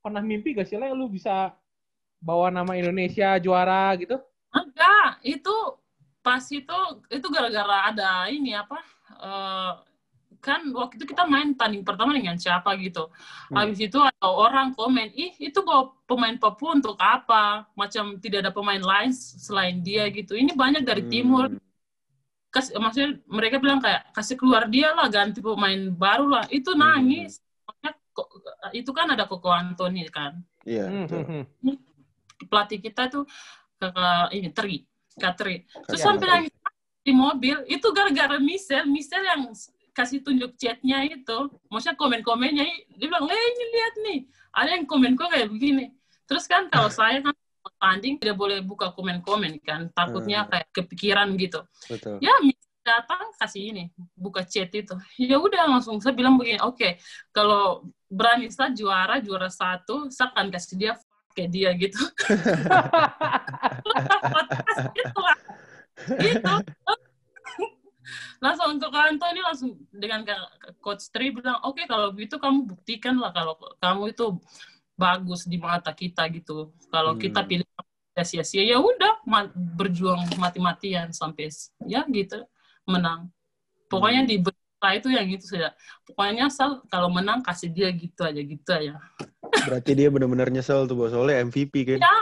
[0.00, 1.52] pernah mimpi gak sih Le lu bisa
[2.20, 4.20] bawa nama Indonesia juara gitu?
[4.52, 5.56] Enggak, itu
[6.20, 6.78] pas itu
[7.08, 8.78] itu gara-gara ada ini apa
[9.20, 9.72] uh,
[10.40, 13.12] kan waktu itu kita main tanding pertama dengan siapa gitu.
[13.52, 13.60] Hmm.
[13.60, 17.68] Habis itu ada orang komen, ih itu bawa pemain Papua untuk apa?
[17.76, 20.32] Macam tidak ada pemain lain selain dia gitu.
[20.32, 21.12] Ini banyak dari hmm.
[21.12, 21.44] timur.
[22.48, 26.44] Kas, maksudnya mereka bilang kayak kasih keluar dia lah ganti pemain baru lah.
[26.48, 26.80] Itu hmm.
[26.80, 27.36] nangis.
[27.36, 28.00] Hmm
[28.70, 30.40] itu kan ada Koko Antoni kan.
[30.66, 30.86] Iya.
[30.86, 31.22] Hmm, betul.
[31.24, 31.76] hmm, hmm.
[32.48, 33.24] Pelatih kita tuh
[33.80, 34.76] kakak ini Tri,
[35.20, 35.68] Kak Tri.
[35.86, 36.52] Terus Iya, sampai nangis
[37.00, 39.42] di mobil itu gara-gara Michelle, Michelle yang
[39.92, 42.64] kasih tunjuk chatnya itu, maksudnya komen-komennya,
[42.96, 44.18] dia bilang, eh ini lihat nih,
[44.56, 45.92] ada yang komen kok kayak begini.
[46.24, 47.34] Terus kan kalau saya kan
[47.76, 50.50] tanding tidak boleh buka komen-komen kan, takutnya Hmm.
[50.56, 51.60] kayak kepikiran gitu.
[51.88, 52.16] Betul.
[52.24, 53.84] Ya Michelle datang kasih ini,
[54.16, 54.96] buka chat itu.
[55.20, 56.96] Ya udah langsung saya bilang begini, oke,
[57.30, 60.92] kalau berani saya juara, juara satu, saya akan kasih dia
[61.36, 61.96] kayak dia gitu.
[64.96, 65.38] gitu lah.
[66.20, 66.54] Gitu.
[68.40, 70.24] langsung ke kantor ini langsung dengan
[70.80, 74.26] coach Tri bilang oke kalau begitu kamu buktikan lah kalau kamu itu
[74.96, 77.20] bagus di mata kita gitu kalau Hmm.
[77.20, 77.68] kita pilih
[78.20, 79.20] sia-sia ya udah
[79.54, 81.52] berjuang mati-matian sampai
[81.84, 82.48] ya gitu
[82.88, 83.28] menang
[83.92, 84.30] pokoknya Hmm.
[84.32, 84.36] di
[84.80, 85.76] berita itu yang itu sudah
[86.08, 88.96] pokoknya asal kalau menang kasih dia gitu aja gitu aja
[89.50, 91.12] Berarti dia benar-benar nyesel tuh, Bos.
[91.12, 91.98] Soalnya MVP kan.
[92.00, 92.14] ya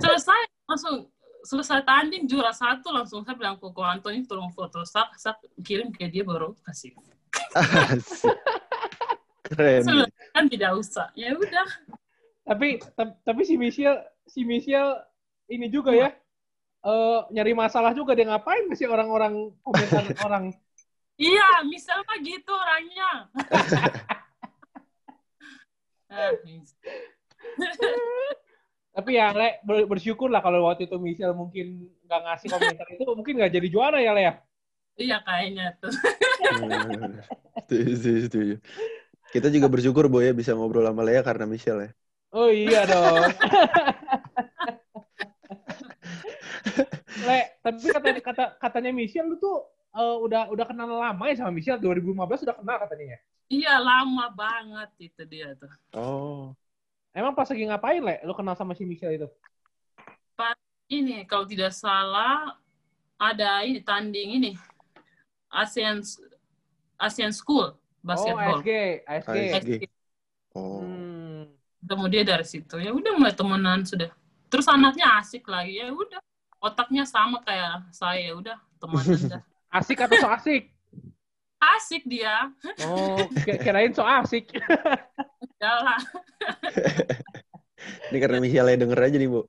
[0.00, 1.10] selesai langsung
[1.44, 5.92] selesai tanding juara satu langsung saya bilang ke Ko Antoni tolong foto saya, saya kirim
[5.92, 6.96] ke dia baru kasih.
[9.44, 9.84] Keren.
[9.84, 11.68] Sudah, kan tidak usah ya udah
[12.48, 15.04] tapi ta- tapi si Michelle si Michelle
[15.52, 16.08] ini juga ya
[16.84, 20.56] eh nyari masalah juga dia ngapain sih orang-orang komentar orang
[21.16, 23.10] iya misalnya gitu orangnya
[26.14, 26.30] Ah,
[28.94, 33.02] tapi ya Le ber- bersyukur lah kalau waktu itu Michelle mungkin nggak ngasih komentar itu
[33.18, 34.34] mungkin nggak jadi juara ya Le ya
[34.94, 35.90] iya kayaknya tuh
[36.44, 37.18] Hmm.
[37.64, 38.54] setuju, setuju, setuju.
[39.32, 41.90] Kita juga bersyukur, Boy, ya, bisa ngobrol sama Lea karena Michelle ya.
[42.30, 43.24] oh iya dong
[47.26, 51.54] Le tapi kata, kata katanya Michelle lu tuh eh, udah udah kenal lama ya sama
[51.54, 51.78] Michelle.
[51.78, 53.06] 2015 udah kenal katanya.
[53.14, 55.70] Ya iya lama banget itu dia tuh.
[55.94, 56.52] Oh.
[57.14, 58.18] emang pas lagi ngapain Le?
[58.26, 59.28] Lu kenal sama si Michelle itu?
[60.84, 62.58] Ini kalau tidak salah
[63.16, 64.52] ada ini tanding ini.
[65.54, 66.02] ASEAN
[66.98, 68.70] ASEAN School oh basketball ASG
[69.06, 69.50] ASG ASG.
[69.54, 69.84] ASG.
[70.54, 70.82] Oh.
[70.82, 71.46] Hmm.
[71.84, 72.76] ketemu dia dari situ.
[72.82, 74.10] Ya udah mulai temenan sudah.
[74.50, 75.78] Terus anaknya asik lagi.
[75.78, 76.18] Ya udah
[76.58, 78.32] otaknya sama kayak saya.
[78.32, 79.42] Ya udah temenan dah
[79.78, 80.62] asik atau so asik?
[81.74, 82.52] Asik dia.
[82.78, 84.52] Oh ki- kirain so asik.
[85.60, 85.98] Lah.
[88.10, 89.40] Ini karena Michelle denger aja nih, Bu.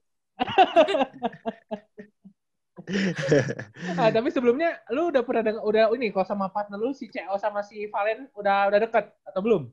[4.00, 7.36] Ah, tapi sebelumnya lu udah pernah denger, udah ini kalau sama partner lu si CO
[7.40, 9.64] sama si Valen udah udah deket atau belum?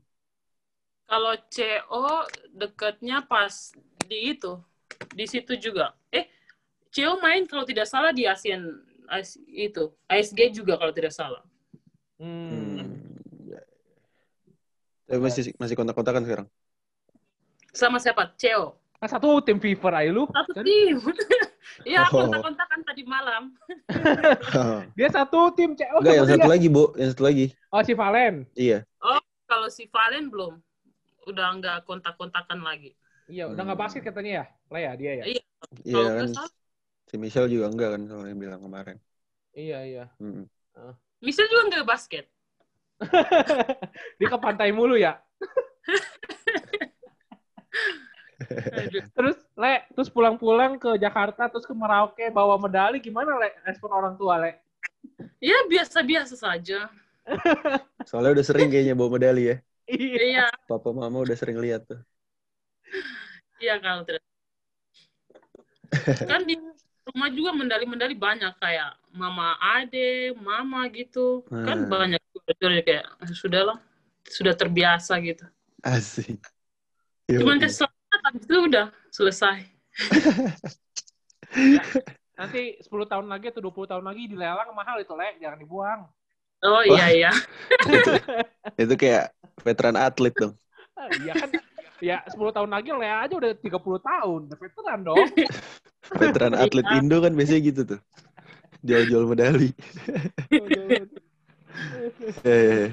[1.10, 2.24] kalau CO
[2.60, 3.54] dekatnya pas
[4.08, 4.52] di itu
[5.12, 5.92] di situ juga.
[6.18, 6.24] Eh
[6.94, 8.62] CO main kalau tidak salah di ASEAN
[9.12, 11.44] AS- itu ASG juga kalau tidak salah
[12.16, 12.79] Hmm.
[12.79, 12.88] Hmm.
[13.44, 13.61] ya.
[15.05, 16.46] Tapi masih masih kontak-kontakan sekarang.
[17.70, 20.25] sama siapa CO Kan satu tim Fever aja lu.
[20.27, 20.96] satu Kan tim
[21.88, 22.22] iya Oh.
[22.22, 23.51] kontak-kontakan tadi malam
[24.96, 25.98] Dia satu tim CO.
[25.98, 26.92] Enggak, yang satu lagi, Bu.
[26.94, 27.46] Yang satu lagi.
[27.68, 28.46] Oh si Valen.
[28.55, 28.87] Iya.
[29.44, 30.57] kalau si Valen belum
[31.25, 32.96] udah nggak kontak-kontakan lagi
[33.27, 33.85] Iya, udah nggak Hmm.
[33.85, 34.44] basket katanya ya.
[34.68, 35.25] Lah ya dia ya.
[35.27, 35.42] Iya.
[35.83, 36.29] Iya kan.
[37.12, 38.96] Si Michelle juga enggak kan soalnya bilang kemarin.
[39.53, 40.05] Iya, iya.
[40.16, 40.48] Hmm.
[41.20, 42.25] Michelle juga nggak basket
[44.16, 45.20] Dia ke pantai mulu ya.
[49.12, 53.53] Terus Le, terus pulang-pulang ke Jakarta terus ke Merauke bawa medali gimana Le?
[53.68, 54.57] Respon orang tua Le?
[55.42, 56.87] ya biasa-biasa saja
[58.09, 59.57] Soalnya udah sering kayaknya bawa medali ya.
[59.87, 60.18] Iya.
[60.22, 62.01] iya Papa mama udah sering lihat tuh.
[63.61, 64.25] iya kalau tidak
[66.27, 66.57] kan di
[67.02, 71.90] rumah juga medali-medali banyak kayak mama ade mama gitu kan Hmm.
[71.90, 72.20] banyak
[72.58, 73.78] Jadi kayak sudahlah
[74.26, 75.46] sudah terbiasa gitu
[75.82, 76.38] Asik.
[77.26, 77.64] cuman Yoi.
[77.66, 79.66] kesempatan itu udah selesai
[82.32, 86.00] Nanti 10 tahun lagi atau 20 tahun lagi dilelang mahal itu Le, jangan dibuang.
[86.64, 87.32] oh iya iya
[88.82, 89.30] Itu kayak
[89.62, 90.54] veteran atlet dong.
[91.22, 91.50] Iya kan
[92.02, 93.70] ya 10 tahun lagi Le aja udah 30
[94.02, 95.26] tahun, udah veteran dong.
[96.20, 96.98] Veteran atlet Iya.
[96.98, 98.00] Indo kan biasanya gitu tuh.
[98.82, 99.70] Jual-jual medali.
[100.50, 100.58] Ya,
[102.42, 102.88] ya, ya.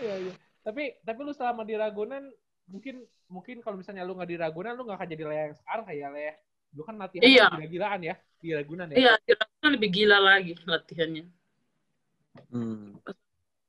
[0.00, 0.32] Iya, iya.
[0.64, 2.24] Tapi tapi lu selama di Ragunan
[2.66, 5.84] mungkin mungkin kalau misalnya lu nggak di Ragunan lu nggak akan jadi Le yang sekarang
[5.84, 6.28] kayak Le.
[6.72, 7.46] Lu kan latihan Iya.
[7.52, 8.96] gila-gilaan ya di Ragunan ya.
[8.96, 11.24] iya kira-kira lebih gila lagi latihannya
[12.54, 12.94] Hmm.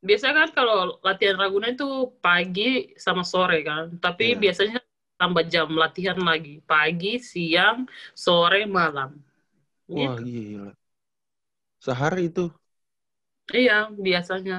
[0.07, 0.75] Biasanya kan kalau
[1.07, 1.87] latihan Ragunan itu
[2.23, 4.39] pagi sama sore kan tapi Iya.
[4.43, 4.77] biasanya
[5.19, 7.83] tambah jam latihan lagi pagi siang
[8.15, 9.11] sore malam
[9.89, 10.23] Wah, Gitu.
[10.23, 10.71] gila.
[11.79, 12.45] Sehari itu.
[13.59, 14.57] iya biasanya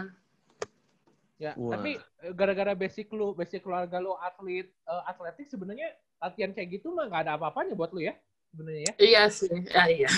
[1.41, 1.73] Ya, Wah.
[1.73, 5.89] tapi eh, gara-gara basic lu, basic keluarga lu atlet uh, atletik sebenarnya
[6.21, 8.13] latihan kayak gitu mah nggak ada apa-apanya buat lu ya
[8.53, 8.93] sebenarnya ya.
[9.01, 10.09] Iya sih, ya iya.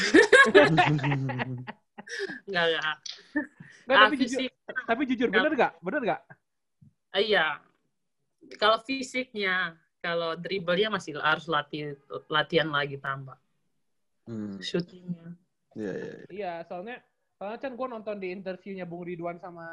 [2.49, 2.99] Enggak,
[3.93, 4.41] Nah, tapi, jujur,
[4.89, 5.73] tapi jujur, bener gak?
[5.85, 6.21] Bener gak?
[7.13, 7.61] Iya.
[8.57, 11.95] Kalau fisiknya, kalau dribblenya masih harus latihan,
[12.27, 13.39] latihan lagi tambah.
[14.27, 14.59] Hmm.
[14.59, 15.37] Shootingnya.
[15.79, 16.27] Iya, iya, iya.
[16.29, 16.97] Iya, soalnya
[17.39, 19.67] soalnya kan gue nonton di interviewnya Bung Ridwan sama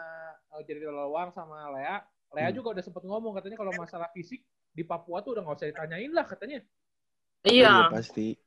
[0.53, 2.01] uh, Jadi Lawang sama Lea.
[2.33, 2.57] Lea hmm.
[2.61, 6.11] juga udah sempet ngomong katanya kalau masalah fisik di Papua tuh udah gak usah ditanyain
[6.13, 6.59] lah katanya.
[7.45, 7.89] Iya.
[7.89, 8.37] iya pasti.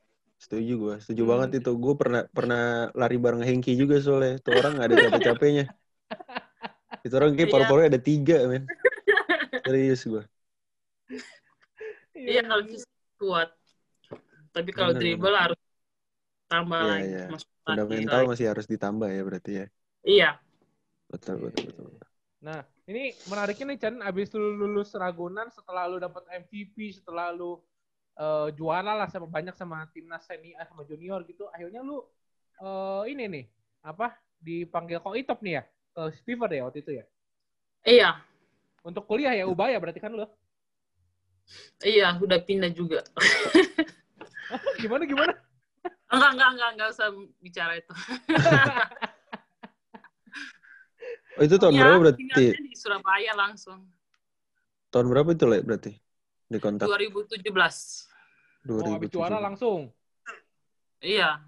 [0.43, 1.31] Setuju gue, setuju hmm.
[1.31, 1.71] banget itu.
[1.79, 4.43] Gue pernah pernah lari bareng Hengki juga soalnya.
[4.43, 5.67] Tuh orang gak ada capek-capeknya.
[7.07, 7.55] itu orang kayak iya.
[7.55, 8.67] paru-parunya ada tiga, men.
[9.63, 10.25] Serius gue.
[12.19, 12.91] Iya, kalau fisik
[13.23, 13.51] kuat.
[14.51, 15.61] Tapi kalau dribble harus
[16.51, 17.07] tambah iya, lagi.
[17.07, 17.27] Iya.
[17.63, 18.31] Fundamental lagi.
[18.35, 19.67] masih harus ditambah ya berarti ya.
[20.03, 20.31] Iya.
[21.07, 22.03] Betul, betul, betul.
[22.43, 27.63] Nah, ini menariknya nih Chan, abis lu lulus Ragunan, setelah lu dapat MVP, setelah lu
[28.19, 31.49] uh, juara lah sama banyak sama timnas senior eh, sama junior gitu.
[31.53, 32.03] Akhirnya lu
[32.61, 33.45] uh, ini nih
[33.83, 37.05] apa dipanggil kok itop nih ya ke Fever ya waktu itu ya?
[37.87, 38.11] Iya.
[38.83, 40.27] Untuk kuliah ya Ubaya berarti kan lu?
[41.83, 43.03] Iya udah pindah juga.
[44.83, 45.35] Gimana gimana?
[46.13, 47.09] Enggak enggak enggak enggak usah
[47.41, 47.93] bicara itu.
[51.33, 52.23] Oh itu tahun ya, berapa berarti?
[52.61, 53.89] di Surabaya langsung.
[54.93, 55.97] Tahun berapa itu lah berarti
[56.53, 56.87] di kontak?
[56.87, 57.41] 2017.
[58.69, 58.69] 2017.
[58.69, 59.81] Oh, habis juara langsung?
[61.01, 61.41] Iya.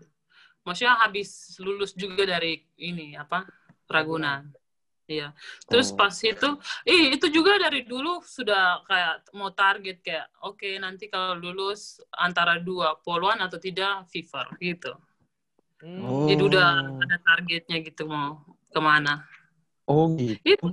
[0.65, 3.45] Maksudnya habis lulus juga dari ini, apa,
[3.85, 4.49] Ragunan.
[5.05, 5.37] Iya.
[5.69, 5.97] Terus oh.
[6.01, 6.49] pas itu,
[6.89, 12.01] ih itu juga dari dulu sudah kayak mau target kayak, oke okay, nanti kalau lulus
[12.17, 14.97] antara dua poluan atau tidak fever gitu.
[15.85, 16.25] Oh.
[16.25, 18.41] Jadi udah ada targetnya gitu mau
[18.73, 19.29] ke mana.
[19.85, 20.41] Oh gitu.
[20.41, 20.73] Itu.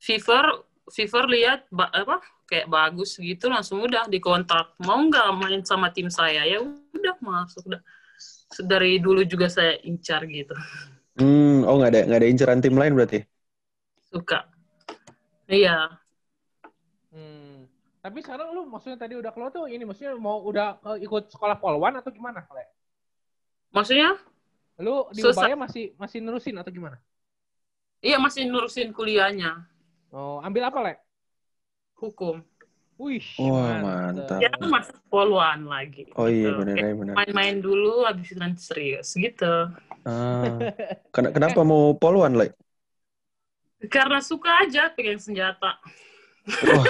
[0.00, 2.18] Fever Fever lihat apa
[2.50, 4.74] kayak bagus gitu langsung udah dikontak.
[4.82, 6.42] Mau nggak main sama tim saya?
[6.42, 7.80] Ya udah masuk udah.
[8.66, 10.52] Dari dulu juga saya incar gitu.
[11.14, 13.22] Hmm oh nggak ada nggak ada incaran tim lain berarti?
[14.10, 14.50] Suka.
[15.46, 15.94] Iya.
[17.14, 17.70] Hmm.
[18.02, 21.62] Tapi sekarang lu maksudnya tadi udah keluar tuh ini maksudnya mau udah uh, ikut sekolah
[21.62, 22.66] polwan atau gimana Le?
[23.70, 24.18] maksudnya?
[24.80, 26.98] Lu di Ubaya masih masih nerusin atau gimana?
[28.00, 29.68] Iya masih nerusin kuliahnya.
[30.10, 30.94] Oh, ambil apa, Le?
[32.00, 32.40] Hukum.
[33.00, 34.40] Wih, Wah, mantap.
[34.44, 36.04] Ya, masuk poluan lagi.
[36.16, 36.60] Oh iya, gitu.
[36.60, 37.14] benar, ya, benar.
[37.16, 39.72] Main-main dulu, habis itu nanti serius, gitu.
[40.04, 40.60] Ah.
[41.16, 42.52] Kenapa mau poluan, Le?
[43.88, 45.80] Karena suka aja pengen senjata.
[46.60, 46.84] Wah,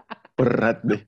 [0.36, 1.00] berat deh.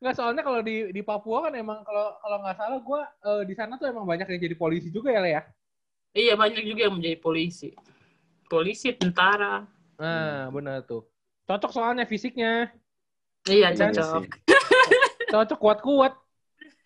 [0.00, 3.54] Nggak soalnya kalau di di Papua kan emang kalau kalau nggak salah gue uh, di
[3.56, 5.42] sana tuh emang banyak yang jadi polisi juga ya Le ya.
[6.12, 7.72] Iya banyak juga yang menjadi polisi.
[8.50, 9.62] Polisi, tentara.
[9.94, 11.06] Nah, benar tuh.
[11.46, 12.74] Cocok soalnya fisiknya.
[13.46, 14.26] Iya, iya cocok.
[15.32, 16.12] cocok kuat-kuat.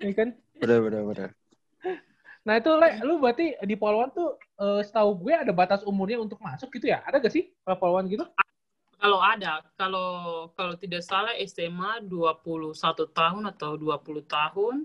[0.05, 0.29] Iya kan?
[0.61, 1.31] Benar, benar, benar.
[2.45, 6.37] Nah itu, Le, lu berarti di Polwan tuh uh, setahu gue ada batas umurnya untuk
[6.45, 7.01] masuk gitu ya?
[7.09, 8.29] Ada gak sih kalau Polwan gitu?
[9.01, 10.09] Kalau ada, kalau
[10.57, 12.77] kalau tidak salah SMA 21
[13.13, 14.77] tahun atau 20 tahun.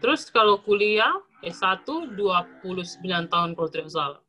[0.00, 1.84] Terus kalau kuliah S1
[2.16, 4.20] 29 tahun kalau tidak salah.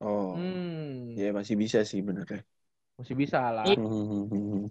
[0.00, 0.36] Oh.
[0.36, 1.16] Hmm.
[1.16, 2.44] Ya masih bisa sih benernya.
[2.96, 3.68] Masih bisa lah.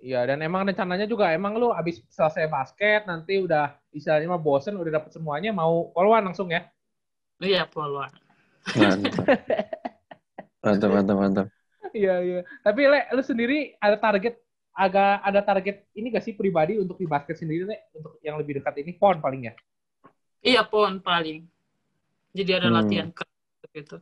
[0.02, 4.78] Iya, dan emang rencananya juga emang lu abis selesai basket nanti udah istilahnya mah bosen
[4.82, 6.66] udah dapet semuanya mau poluan langsung ya?
[7.38, 8.10] Iya, poluan.
[8.74, 9.26] Mantap.
[10.66, 11.48] mantap, mantap, mantap.
[11.94, 12.42] Iya, iya.
[12.66, 14.42] Tapi Le, lu sendiri ada target
[14.76, 17.94] agak ada target ini gak sih pribadi untuk di basket sendiri Le?
[17.94, 19.54] Untuk yang lebih dekat ini pon paling ya?
[20.42, 21.46] Iya pon paling.
[22.34, 22.78] Jadi ada hmm.
[22.82, 23.08] latihan
[23.70, 24.02] gitu.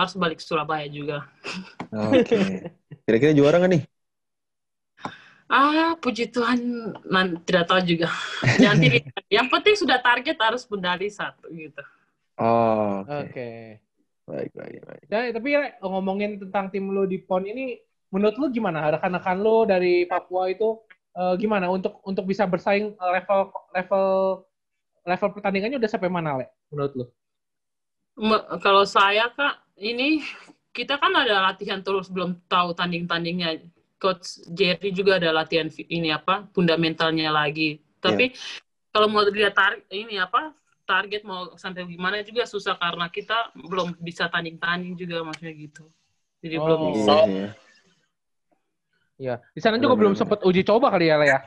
[0.00, 1.28] Harus balik ke Surabaya juga.
[1.92, 2.24] Oke.
[2.24, 2.44] Okay.
[3.04, 3.82] Kira-kira juara nggak nih?
[5.50, 8.08] Ah, puji Tuhan, man, tidak tahu juga.
[8.62, 11.82] Nanti yang penting sudah target harus medali satu gitu.
[12.40, 13.28] Oh, oke.
[13.28, 13.28] Okay.
[13.28, 13.64] Okay.
[14.30, 15.04] Baik, baik, baik.
[15.10, 17.82] Ya, tapi ya, ngomongin tentang tim lo di PON ini,
[18.14, 18.94] menurut lo gimana?
[18.94, 20.78] Rekan-rekan lo dari Papua itu
[21.18, 24.06] uh, gimana untuk untuk bisa bersaing level level
[25.02, 27.06] level pertandingannya udah sampai mana, Le, menurut lo?
[28.62, 30.20] Kalau saya, Kak, ini
[30.70, 33.64] kita kan ada latihan terus belum tahu tanding-tandingnya.
[34.00, 37.84] Coach Jerry juga ada latihan ini apa fundamentalnya lagi.
[38.00, 38.88] Tapi yeah.
[38.96, 40.56] kalau mau lihat tar ini apa
[40.88, 45.84] target mau sampai gimana juga susah karena kita belum bisa tanding-tanding juga maksudnya gitu.
[46.40, 47.14] Jadi oh, belum bisa.
[47.28, 47.48] Iya,
[49.20, 49.34] iya.
[49.52, 51.38] Di sana juga belum sempat uji coba kali ya, ya?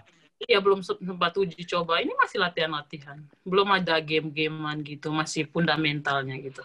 [0.45, 2.05] Iya belum sempat uji coba.
[2.05, 3.17] Ini masih latihan-latihan.
[3.41, 6.61] Belum ada game-gamean gitu, masih fundamentalnya gitu.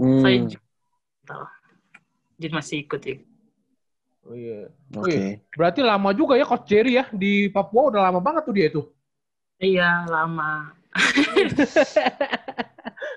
[0.00, 0.24] Hmm.
[0.24, 0.48] Saya
[1.30, 1.44] tahu.
[2.40, 3.16] Jadi masih ikut ya.
[4.26, 4.68] Oh iya.
[4.98, 5.08] Oke.
[5.08, 5.28] Okay.
[5.56, 8.82] berarti lama juga ya Coach Jerry ya di Papua udah lama banget tuh dia itu.
[9.60, 10.72] Iya, lama.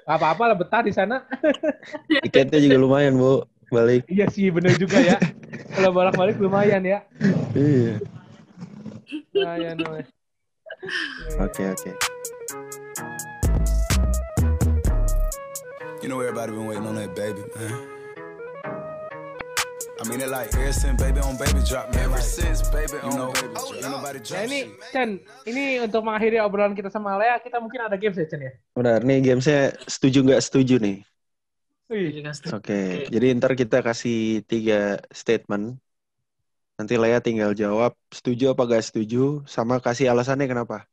[0.04, 1.24] Gak apa-apa lah betah di sana.
[2.28, 3.48] Tiketnya juga lumayan, Bu.
[3.72, 4.04] Balik.
[4.12, 5.18] Iya sih, bener juga ya.
[5.74, 7.00] Kalau bolak-balik lumayan ya.
[7.56, 8.04] Iya.
[9.32, 9.80] Lumayan,
[11.40, 11.92] Oke, oke.
[16.04, 17.93] You know everybody been waiting on that baby, man.
[19.94, 22.10] I mean it like ever since baby on baby drop man.
[22.10, 23.78] Ever since baby on you know, baby drop.
[23.78, 25.10] Ain't nobody drop nah, ini Chen,
[25.46, 28.54] ini untuk mengakhiri obrolan kita sama Lea, kita mungkin ada games ya Chen ya?
[28.74, 30.98] Benar, nih gamesnya setuju nggak setuju nih.
[31.94, 32.90] Oke, okay.
[33.14, 35.78] jadi ntar kita kasih tiga statement.
[36.74, 40.90] Nanti Lea tinggal jawab setuju apa gak setuju, sama kasih alasannya kenapa.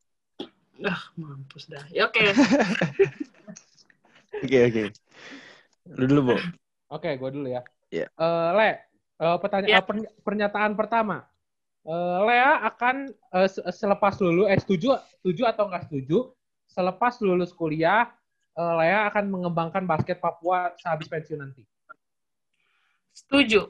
[0.85, 1.81] Ah, mampus dah.
[1.89, 2.21] Ya oke.
[4.41, 4.85] Oke, oke.
[6.01, 6.33] Lu dulu, Bu.
[6.33, 6.49] Oke,
[6.89, 7.61] okay, gue dulu ya.
[7.93, 8.09] Iya.
[8.09, 8.09] Yeah.
[8.17, 8.90] Uh, Le,
[9.21, 10.09] Uh, pertanyaan ya.
[10.25, 11.29] pernyataan pertama.
[11.85, 16.33] Uh, Lea akan uh, selepas lulus eh setuju setuju atau enggak setuju
[16.69, 18.09] selepas lulus kuliah
[18.57, 21.69] uh, Lea akan mengembangkan basket Papua sehabis pensiun nanti.
[23.13, 23.69] Setuju.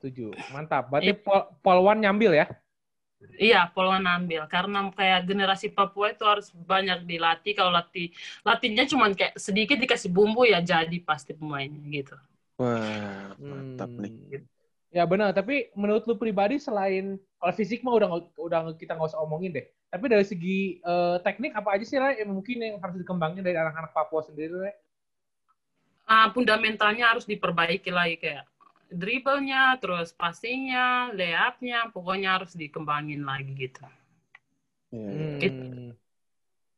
[0.00, 0.32] Setuju.
[0.52, 0.88] Mantap.
[0.88, 1.20] Berarti ya.
[1.20, 2.46] Pol Polwan nyambil ya?
[3.40, 7.52] Iya, Polwan ambil karena kayak generasi Papua itu harus banyak dilatih.
[7.56, 8.12] Kalau latih
[8.44, 12.16] latihnya cuma kayak sedikit dikasih bumbu ya jadi pasti pemainnya gitu.
[12.60, 14.00] Wah, mantap hmm.
[14.04, 14.44] nih.
[14.94, 19.26] Ya benar, tapi menurut lu pribadi selain kalau fisik mah udah udah kita nggak usah
[19.26, 19.66] omongin deh.
[19.90, 23.58] Tapi dari segi uh, teknik apa aja sih lah yang mungkin yang harus dikembangin dari
[23.58, 24.76] anak-anak Papua sendiri lah?
[26.06, 28.46] Uh, fundamentalnya harus diperbaiki lagi kayak
[28.94, 33.82] dribblenya, terus passingnya, layupnya, pokoknya harus dikembangin lagi gitu.
[34.94, 35.42] Hmm.
[35.42, 35.64] Gitu.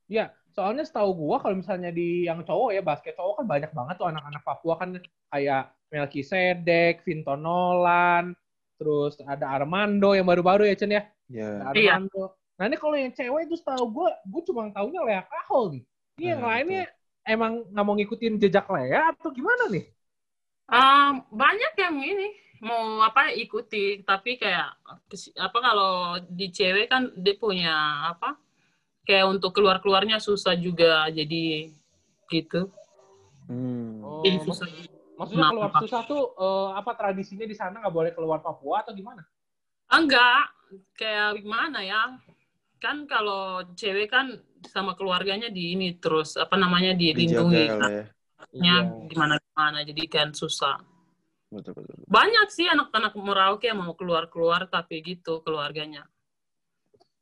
[0.08, 3.94] Ya, soalnya setahu gua kalau misalnya di yang cowok ya basket cowok kan banyak banget
[4.00, 4.96] tuh anak-anak Papua kan
[5.28, 8.32] kayak Melki Sedek, Vinton Nolan,
[8.80, 11.04] terus ada Armando yang baru-baru ya Chen ya.
[11.28, 11.60] Yeah.
[11.60, 12.32] Armando.
[12.32, 12.56] Iya.
[12.56, 15.82] Nah ini kalau yang cewek itu setahu gua, gua cuma taunya Lea Kahol nih.
[16.16, 17.28] Ini nah, yang lainnya itu.
[17.28, 19.84] emang nggak mau ngikutin jejak Lea atau gimana nih?
[20.66, 22.28] Um, banyak yang ini
[22.64, 24.80] mau apa ikuti tapi kayak
[25.36, 28.40] apa kalau di cewek kan dia punya apa
[29.06, 31.70] kayak untuk keluar keluarnya susah juga jadi
[32.26, 32.68] gitu.
[33.46, 34.02] Hmm.
[34.02, 34.66] oh, susah.
[35.14, 37.78] maksudnya keluar susah tuh uh, apa tradisinya di sana?
[37.78, 39.22] Nggak boleh keluar Papua atau gimana?
[39.86, 40.50] Enggak.
[40.98, 42.18] Kayak gimana ya?
[42.82, 44.34] Kan kalau cewek kan
[44.66, 47.64] sama keluarganya di ini terus apa namanya dilindungi.
[47.70, 48.10] Ya.
[48.52, 48.76] iya.
[49.06, 50.82] gimana gimana jadi kan susah.
[51.46, 52.10] Betul, betul, betul.
[52.10, 56.02] banyak sih anak-anak Merauke yang mau keluar keluar tapi gitu keluarganya.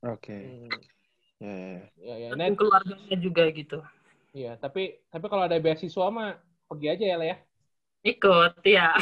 [0.00, 0.64] Oke.
[0.72, 0.93] Okay.
[1.44, 1.76] Hmm.
[2.00, 2.40] Ya, ya, ya.
[2.40, 3.84] Dan keluarganya juga gitu.
[4.32, 7.36] Iya, tapi tapi kalau ada beasiswa mah pergi aja ya, ya.
[8.04, 8.96] Ikut, ya.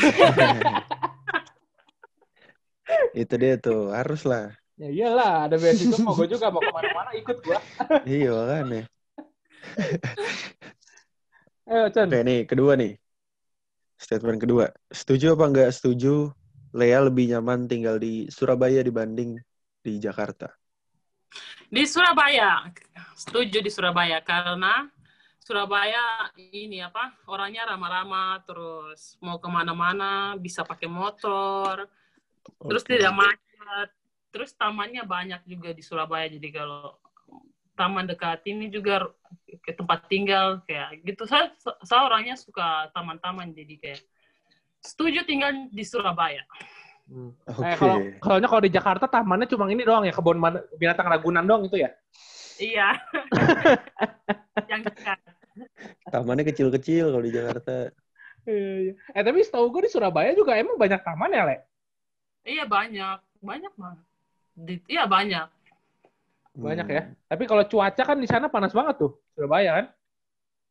[3.22, 4.50] Itu dia tuh, harus lah.
[4.76, 7.62] Ya iyalah, ada beasiswa mau gue juga mau ke mana-mana ikut gua.
[8.08, 8.84] iya kan ya.
[11.72, 12.10] Ayo, Chan.
[12.10, 12.98] Oke, nih, kedua nih.
[13.96, 14.66] Statement kedua.
[14.90, 16.34] Setuju apa enggak setuju
[16.74, 19.38] Lea lebih nyaman tinggal di Surabaya dibanding
[19.80, 20.50] di Jakarta?
[21.72, 22.68] Di Surabaya,
[23.16, 24.88] setuju di Surabaya karena
[25.42, 31.90] Surabaya ini apa orangnya ramah-ramah terus mau ke mana-mana bisa pakai motor
[32.46, 32.68] okay.
[32.70, 33.88] terus tidak macet
[34.30, 36.94] terus tamannya banyak juga di Surabaya jadi kalau
[37.74, 39.10] taman dekat ini juga
[39.66, 41.50] ke tempat tinggal kayak gitu saya
[41.82, 44.02] saya orangnya suka taman-taman jadi kayak
[44.82, 46.42] setuju tinggal di Surabaya.
[47.12, 47.36] Hmm.
[47.44, 47.68] Okay.
[47.68, 50.40] Eh, kalau kalau kalau di Jakarta tamannya cuma ini doang ya kebun
[50.80, 51.92] binatang Ragunan doang itu ya?
[52.56, 52.88] Iya.
[54.72, 54.96] Yang
[56.08, 57.92] Tamannya kecil-kecil kalau di Jakarta.
[58.48, 58.92] Iya, iya.
[59.12, 61.56] Eh tapi setahu gue di Surabaya juga emang banyak taman ya, Le?
[62.42, 64.06] Iya banyak, banyak banget.
[64.56, 65.46] Di, iya banyak.
[66.56, 67.02] Banyak ya.
[67.28, 69.86] Tapi kalau cuaca kan di sana panas banget tuh, Surabaya kan?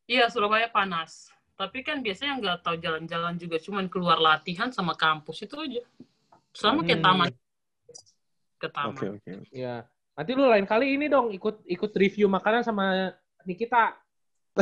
[0.09, 1.31] Iya, Surabaya panas.
[1.55, 5.81] Tapi kan biasanya nggak tahu jalan-jalan juga, cuman keluar latihan sama kampus itu aja.
[6.51, 7.07] Sama kayak hmm.
[7.07, 7.31] taman.
[8.59, 8.95] Ke taman.
[8.95, 9.23] Oke, okay, oke.
[9.23, 9.35] Okay.
[9.55, 9.87] Ya.
[10.11, 13.15] Nanti lu lain kali ini dong ikut ikut review makanan sama
[13.47, 13.95] Nikita.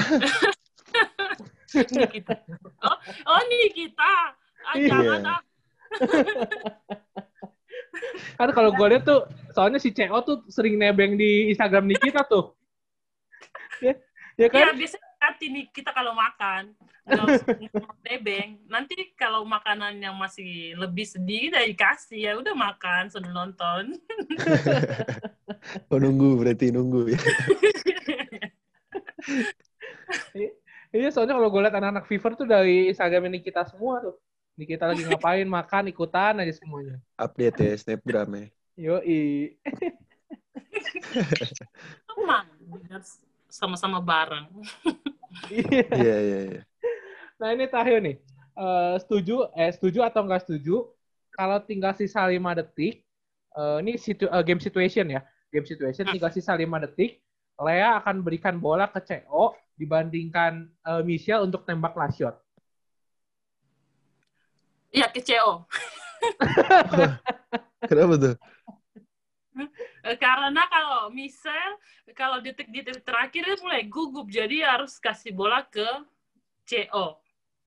[1.74, 2.38] Nikita.
[2.86, 4.14] Oh, oh Nikita.
[4.60, 4.90] Ah, iya.
[4.94, 5.42] jangan ah.
[8.40, 12.54] kan kalau gue lihat tuh, soalnya si CEO tuh sering nebeng di Instagram Nikita tuh.
[13.84, 13.98] ya,
[14.38, 14.70] ya kan?
[14.70, 16.74] Iya, biasanya hati nih kita kalau makan
[18.06, 23.98] tebeng nanti kalau makanan yang masih lebih sedih dari kasih ya udah makan sambil nonton
[25.94, 27.20] oh nunggu berarti nunggu ya
[30.90, 34.18] iya soalnya kalau gue liat anak-anak Fever tuh dari Instagram ini kita semua tuh.
[34.60, 37.00] Ini kita lagi ngapain, makan, ikutan aja semuanya.
[37.16, 38.46] Update ya, snapgram ya.
[38.76, 39.56] Yoi.
[42.12, 42.48] Emang,
[43.48, 44.52] sama-sama bareng.
[45.50, 45.84] Iya.
[45.94, 46.62] Iya, iya, iya.
[47.40, 48.16] Nah ini Tahyo nih,
[48.60, 50.92] uh, setuju, eh setuju atau enggak setuju,
[51.32, 53.08] kalau tinggal sisa 5 detik,
[53.56, 57.24] uh, ini situ, uh, game situation ya, game situation tinggal sisa 5 detik,
[57.60, 62.36] Lea akan berikan bola ke CO dibandingkan uh, Michelle untuk tembak last shot.
[64.92, 65.64] Iya, ke CO.
[67.88, 68.36] Kenapa tuh?
[70.24, 71.80] Karena kalau misal
[72.16, 75.86] kalau detik-detik terakhir dia mulai gugup, jadi harus kasih bola ke
[76.70, 77.20] CO.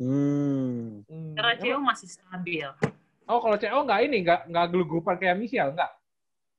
[0.03, 1.03] Hmm.
[1.37, 2.69] Karena CO masih stabil.
[3.31, 5.93] Oh, kalau CO nggak ini, nggak nggak gelugupan kayak Michelle, nggak?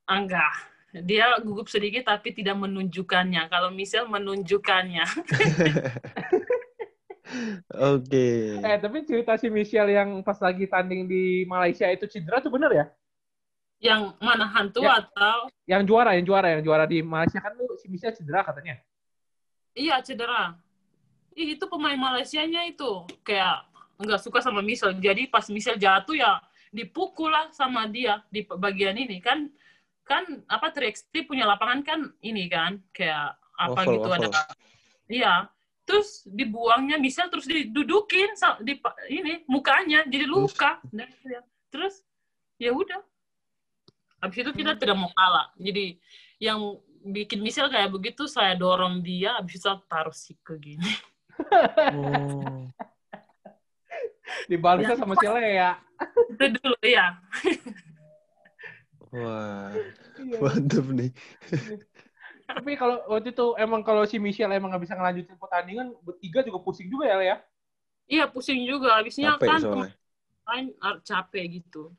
[0.08, 0.52] Enggak.
[0.94, 3.50] Dia gugup sedikit tapi tidak menunjukkannya.
[3.50, 5.04] Kalau Michelle menunjukkannya.
[7.98, 8.62] Oke.
[8.62, 12.70] Eh, tapi cerita si Michelle yang pas lagi tanding di Malaysia itu cedera tuh bener
[12.70, 12.86] ya?
[13.84, 15.04] Yang mana hantu Ya.
[15.04, 18.80] atau Yang juara, yang juara, yang juara di Malaysia kan tuh si Michelle cedera katanya.
[19.74, 20.56] iya cedera.
[21.34, 23.66] Ih, itu pemain Malaysianya itu kayak
[23.98, 24.94] nggak suka sama Michelle.
[24.96, 26.38] Jadi pas Michelle jatuh ya
[26.70, 29.46] dipukul lah sama dia di bagian ini kan
[30.02, 34.26] kan apa 3x3 punya lapangan kan ini kan kayak apa Waffle, gitu waffle.
[34.30, 34.42] ada
[35.06, 35.34] iya
[35.86, 40.82] terus dibuangnya Michelle terus didudukin di pa- ini mukanya jadi luka
[41.24, 42.02] ya, terus
[42.58, 43.00] ya udah
[44.24, 46.00] habis itu kita tidak mau kalah jadi
[46.40, 46.58] yang
[47.04, 50.88] bikin Michelle kayak begitu saya dorong dia habis itu taruh siku gini
[51.90, 52.62] Oh.
[54.46, 55.74] Dibalasnya sama si Lea.
[56.30, 57.18] itu dulu ya
[59.10, 59.70] Wah,
[60.14, 60.38] Iya.
[60.42, 61.10] mantep nih.
[62.46, 66.58] Tapi kalau waktu itu emang kalau si Michelle emang nggak bisa ngelanjutin pertandingan, bertiga juga
[66.62, 67.36] pusing juga ya Lea.
[68.04, 71.00] iya pusing juga habisnya Capek kan soalnya.
[71.02, 71.90] capek gitu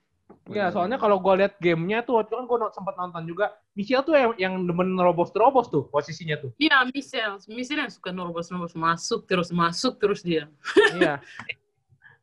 [0.46, 3.46] Iya, soalnya kalau gue liat gamenya tuh waktu itu kan gue sempat nonton juga.
[3.74, 6.54] Michelle tuh yang, yang demen nerobos-nerobos tuh posisinya tuh.
[6.62, 7.42] Iya, Michelle.
[7.50, 10.46] Michelle yang suka nerobos-nerobos masuk terus masuk terus dia.
[10.98, 11.18] iya.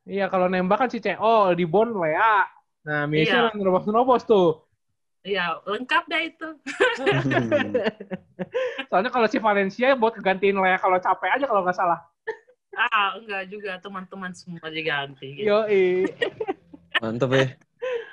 [0.07, 2.46] Iya, kalau nembak kan si CO, di Bon Lea.
[2.86, 3.50] Nah, Michelle Iya.
[3.55, 4.66] yang nerobos-nerobos tuh.
[5.22, 6.48] Iya, lengkap dah itu.
[8.90, 12.03] Soalnya kalau si Valencia buat gantiin Lea kalau capek aja kalau nggak salah.
[12.74, 15.42] Ah, enggak juga teman-teman semua diganti.
[15.42, 15.46] Gitu.
[15.46, 16.11] Yoi.
[16.98, 17.46] Mantep ya.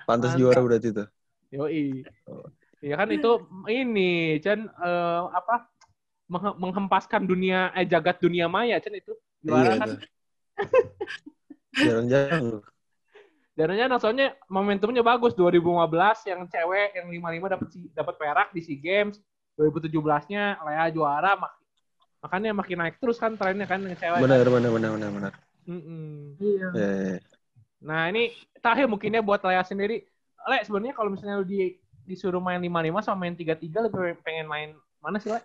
[0.10, 0.41] Pantas Mantap.
[0.41, 1.07] juara berarti tuh.
[1.53, 2.01] Yoi.
[2.82, 3.32] Iya kan itu
[3.70, 5.70] ini Chan eh, apa
[6.26, 9.14] menghe- menghempaskan dunia eh jagat dunia maya Chan itu
[9.45, 9.89] juara Iya kan.
[11.78, 12.64] Jarang-jarang loh.
[13.53, 18.64] Dananya nah, soalnya momentumnya bagus 2015 yang cewek yang 55 dapat si- dapat perak di
[18.64, 19.20] SEA Games
[19.60, 21.51] 2017-nya Lea juara mak
[22.24, 24.24] makanya makin naik terus kan trennya kan yang cewek.
[24.24, 25.34] Benar, benar, benar, benar, benar.
[25.68, 26.39] Mm-mm.
[26.39, 26.68] Iya.
[26.72, 27.38] Ya, ya, ya.
[27.80, 30.03] Nah, ini terakhir mungkinnya buat Lea sendiri.
[30.47, 34.69] Le, sebenarnya kalau misalnya lu di, disuruh main 55 sama main 33 lebih pengen main
[34.99, 35.39] mana sih, Le?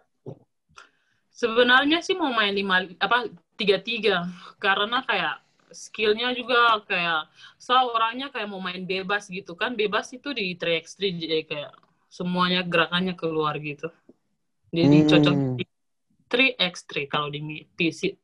[1.34, 3.26] Sebenarnya sih mau main lima apa
[3.58, 4.30] tiga tiga
[4.62, 5.42] karena kayak
[5.74, 7.26] skillnya juga kayak
[7.58, 11.74] so orangnya kayak mau main bebas gitu kan bebas itu di 3x3 jadi kayak
[12.06, 13.90] semuanya gerakannya keluar gitu
[14.70, 15.10] jadi Hmm.
[15.10, 15.64] cocok di
[16.30, 18.22] 3x3 kalau di PC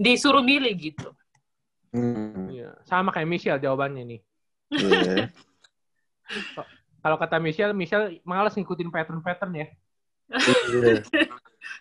[0.00, 1.12] disuruh milih gitu
[1.92, 2.52] Hmm.
[2.52, 4.20] Iya, sama kayak Michelle jawabannya nih.
[4.76, 5.32] Iya.
[7.02, 9.66] Kalau kata Michelle, Michelle malas ngikutin pattern-pattern ya.
[10.32, 11.02] Iya.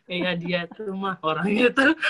[0.08, 1.96] Iya dia tuh mah orangnya tuh.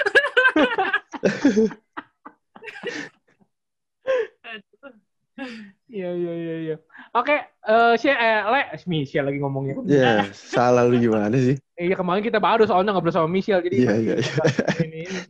[5.85, 6.75] Iya, iya, iya, iya.
[7.13, 9.77] Oke, eh si eh, Le, Michelle lagi ngomongnya.
[9.85, 11.61] Ya, salah lu gimana sih?
[11.77, 15.21] Iya, kemarin kita baru soalnya ngobrol sama Michelle, jadi Iya, iya, iya.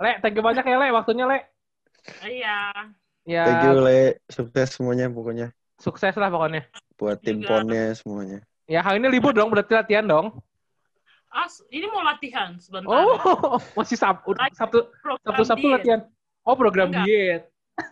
[0.00, 1.44] Le, thank you banyak ya, Le, waktunya, Le.
[2.22, 2.58] Iya.
[3.22, 4.02] Ya, Thank you, Le.
[4.26, 5.50] Sukses semuanya pokoknya.
[5.76, 6.64] sukses lah pokoknya.
[6.96, 7.60] Buat tim Juga.
[7.60, 8.38] ponnya semuanya.
[8.64, 10.40] Ya, hari ini libur dong, berarti latihan dong.
[11.28, 12.88] As, ini mau latihan sebentar.
[12.88, 13.18] Oh,
[13.78, 16.00] masih Sabtu, Sabtu, Program Sabtu, Sabtu latihan.
[16.42, 17.04] Oh, program Enggak.
[17.04, 17.42] diet.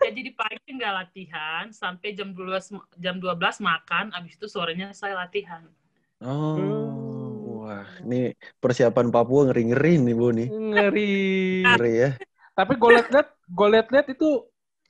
[0.01, 4.91] Jadi di pagi nggak latihan sampai jam 12 ma- jam 12 makan, abis itu sorenya
[4.91, 5.61] saya latihan.
[6.25, 6.89] Oh, Hmm.
[7.61, 10.49] wah, ini persiapan Papua ngeri-ngeri nih, Bu nih.
[10.49, 11.13] Ngeri.
[11.67, 12.11] Ngeri ya.
[12.55, 14.29] Tapi gue liat-liat, gue liat-liat itu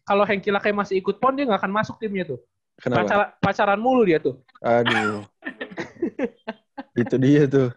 [0.05, 2.39] kalau Hengki Lakai masih ikut pon dia nggak akan masuk timnya tuh.
[2.79, 3.07] Kenapa?
[3.07, 4.43] Pacar, pacaran mulu dia tuh.
[4.61, 5.23] Aduh.
[7.03, 7.71] Itu dia tuh.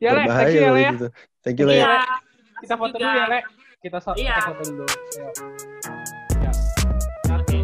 [0.00, 0.90] Ya Le, thank you ya Berbahaya Le loh ya.
[0.96, 1.06] itu.
[1.44, 1.72] Thank you, Le.
[1.76, 1.86] Iya.
[1.86, 2.00] Iya.
[2.60, 3.40] Kita foto dulu ya Le.
[3.80, 4.34] Kita, so Iya.
[4.34, 4.84] kita foto dulu.
[6.40, 6.52] Ya.
[7.28, 7.56] Satu,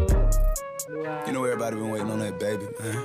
[0.87, 1.13] dua.
[1.27, 2.95] You know everybody been waiting on that baby, man.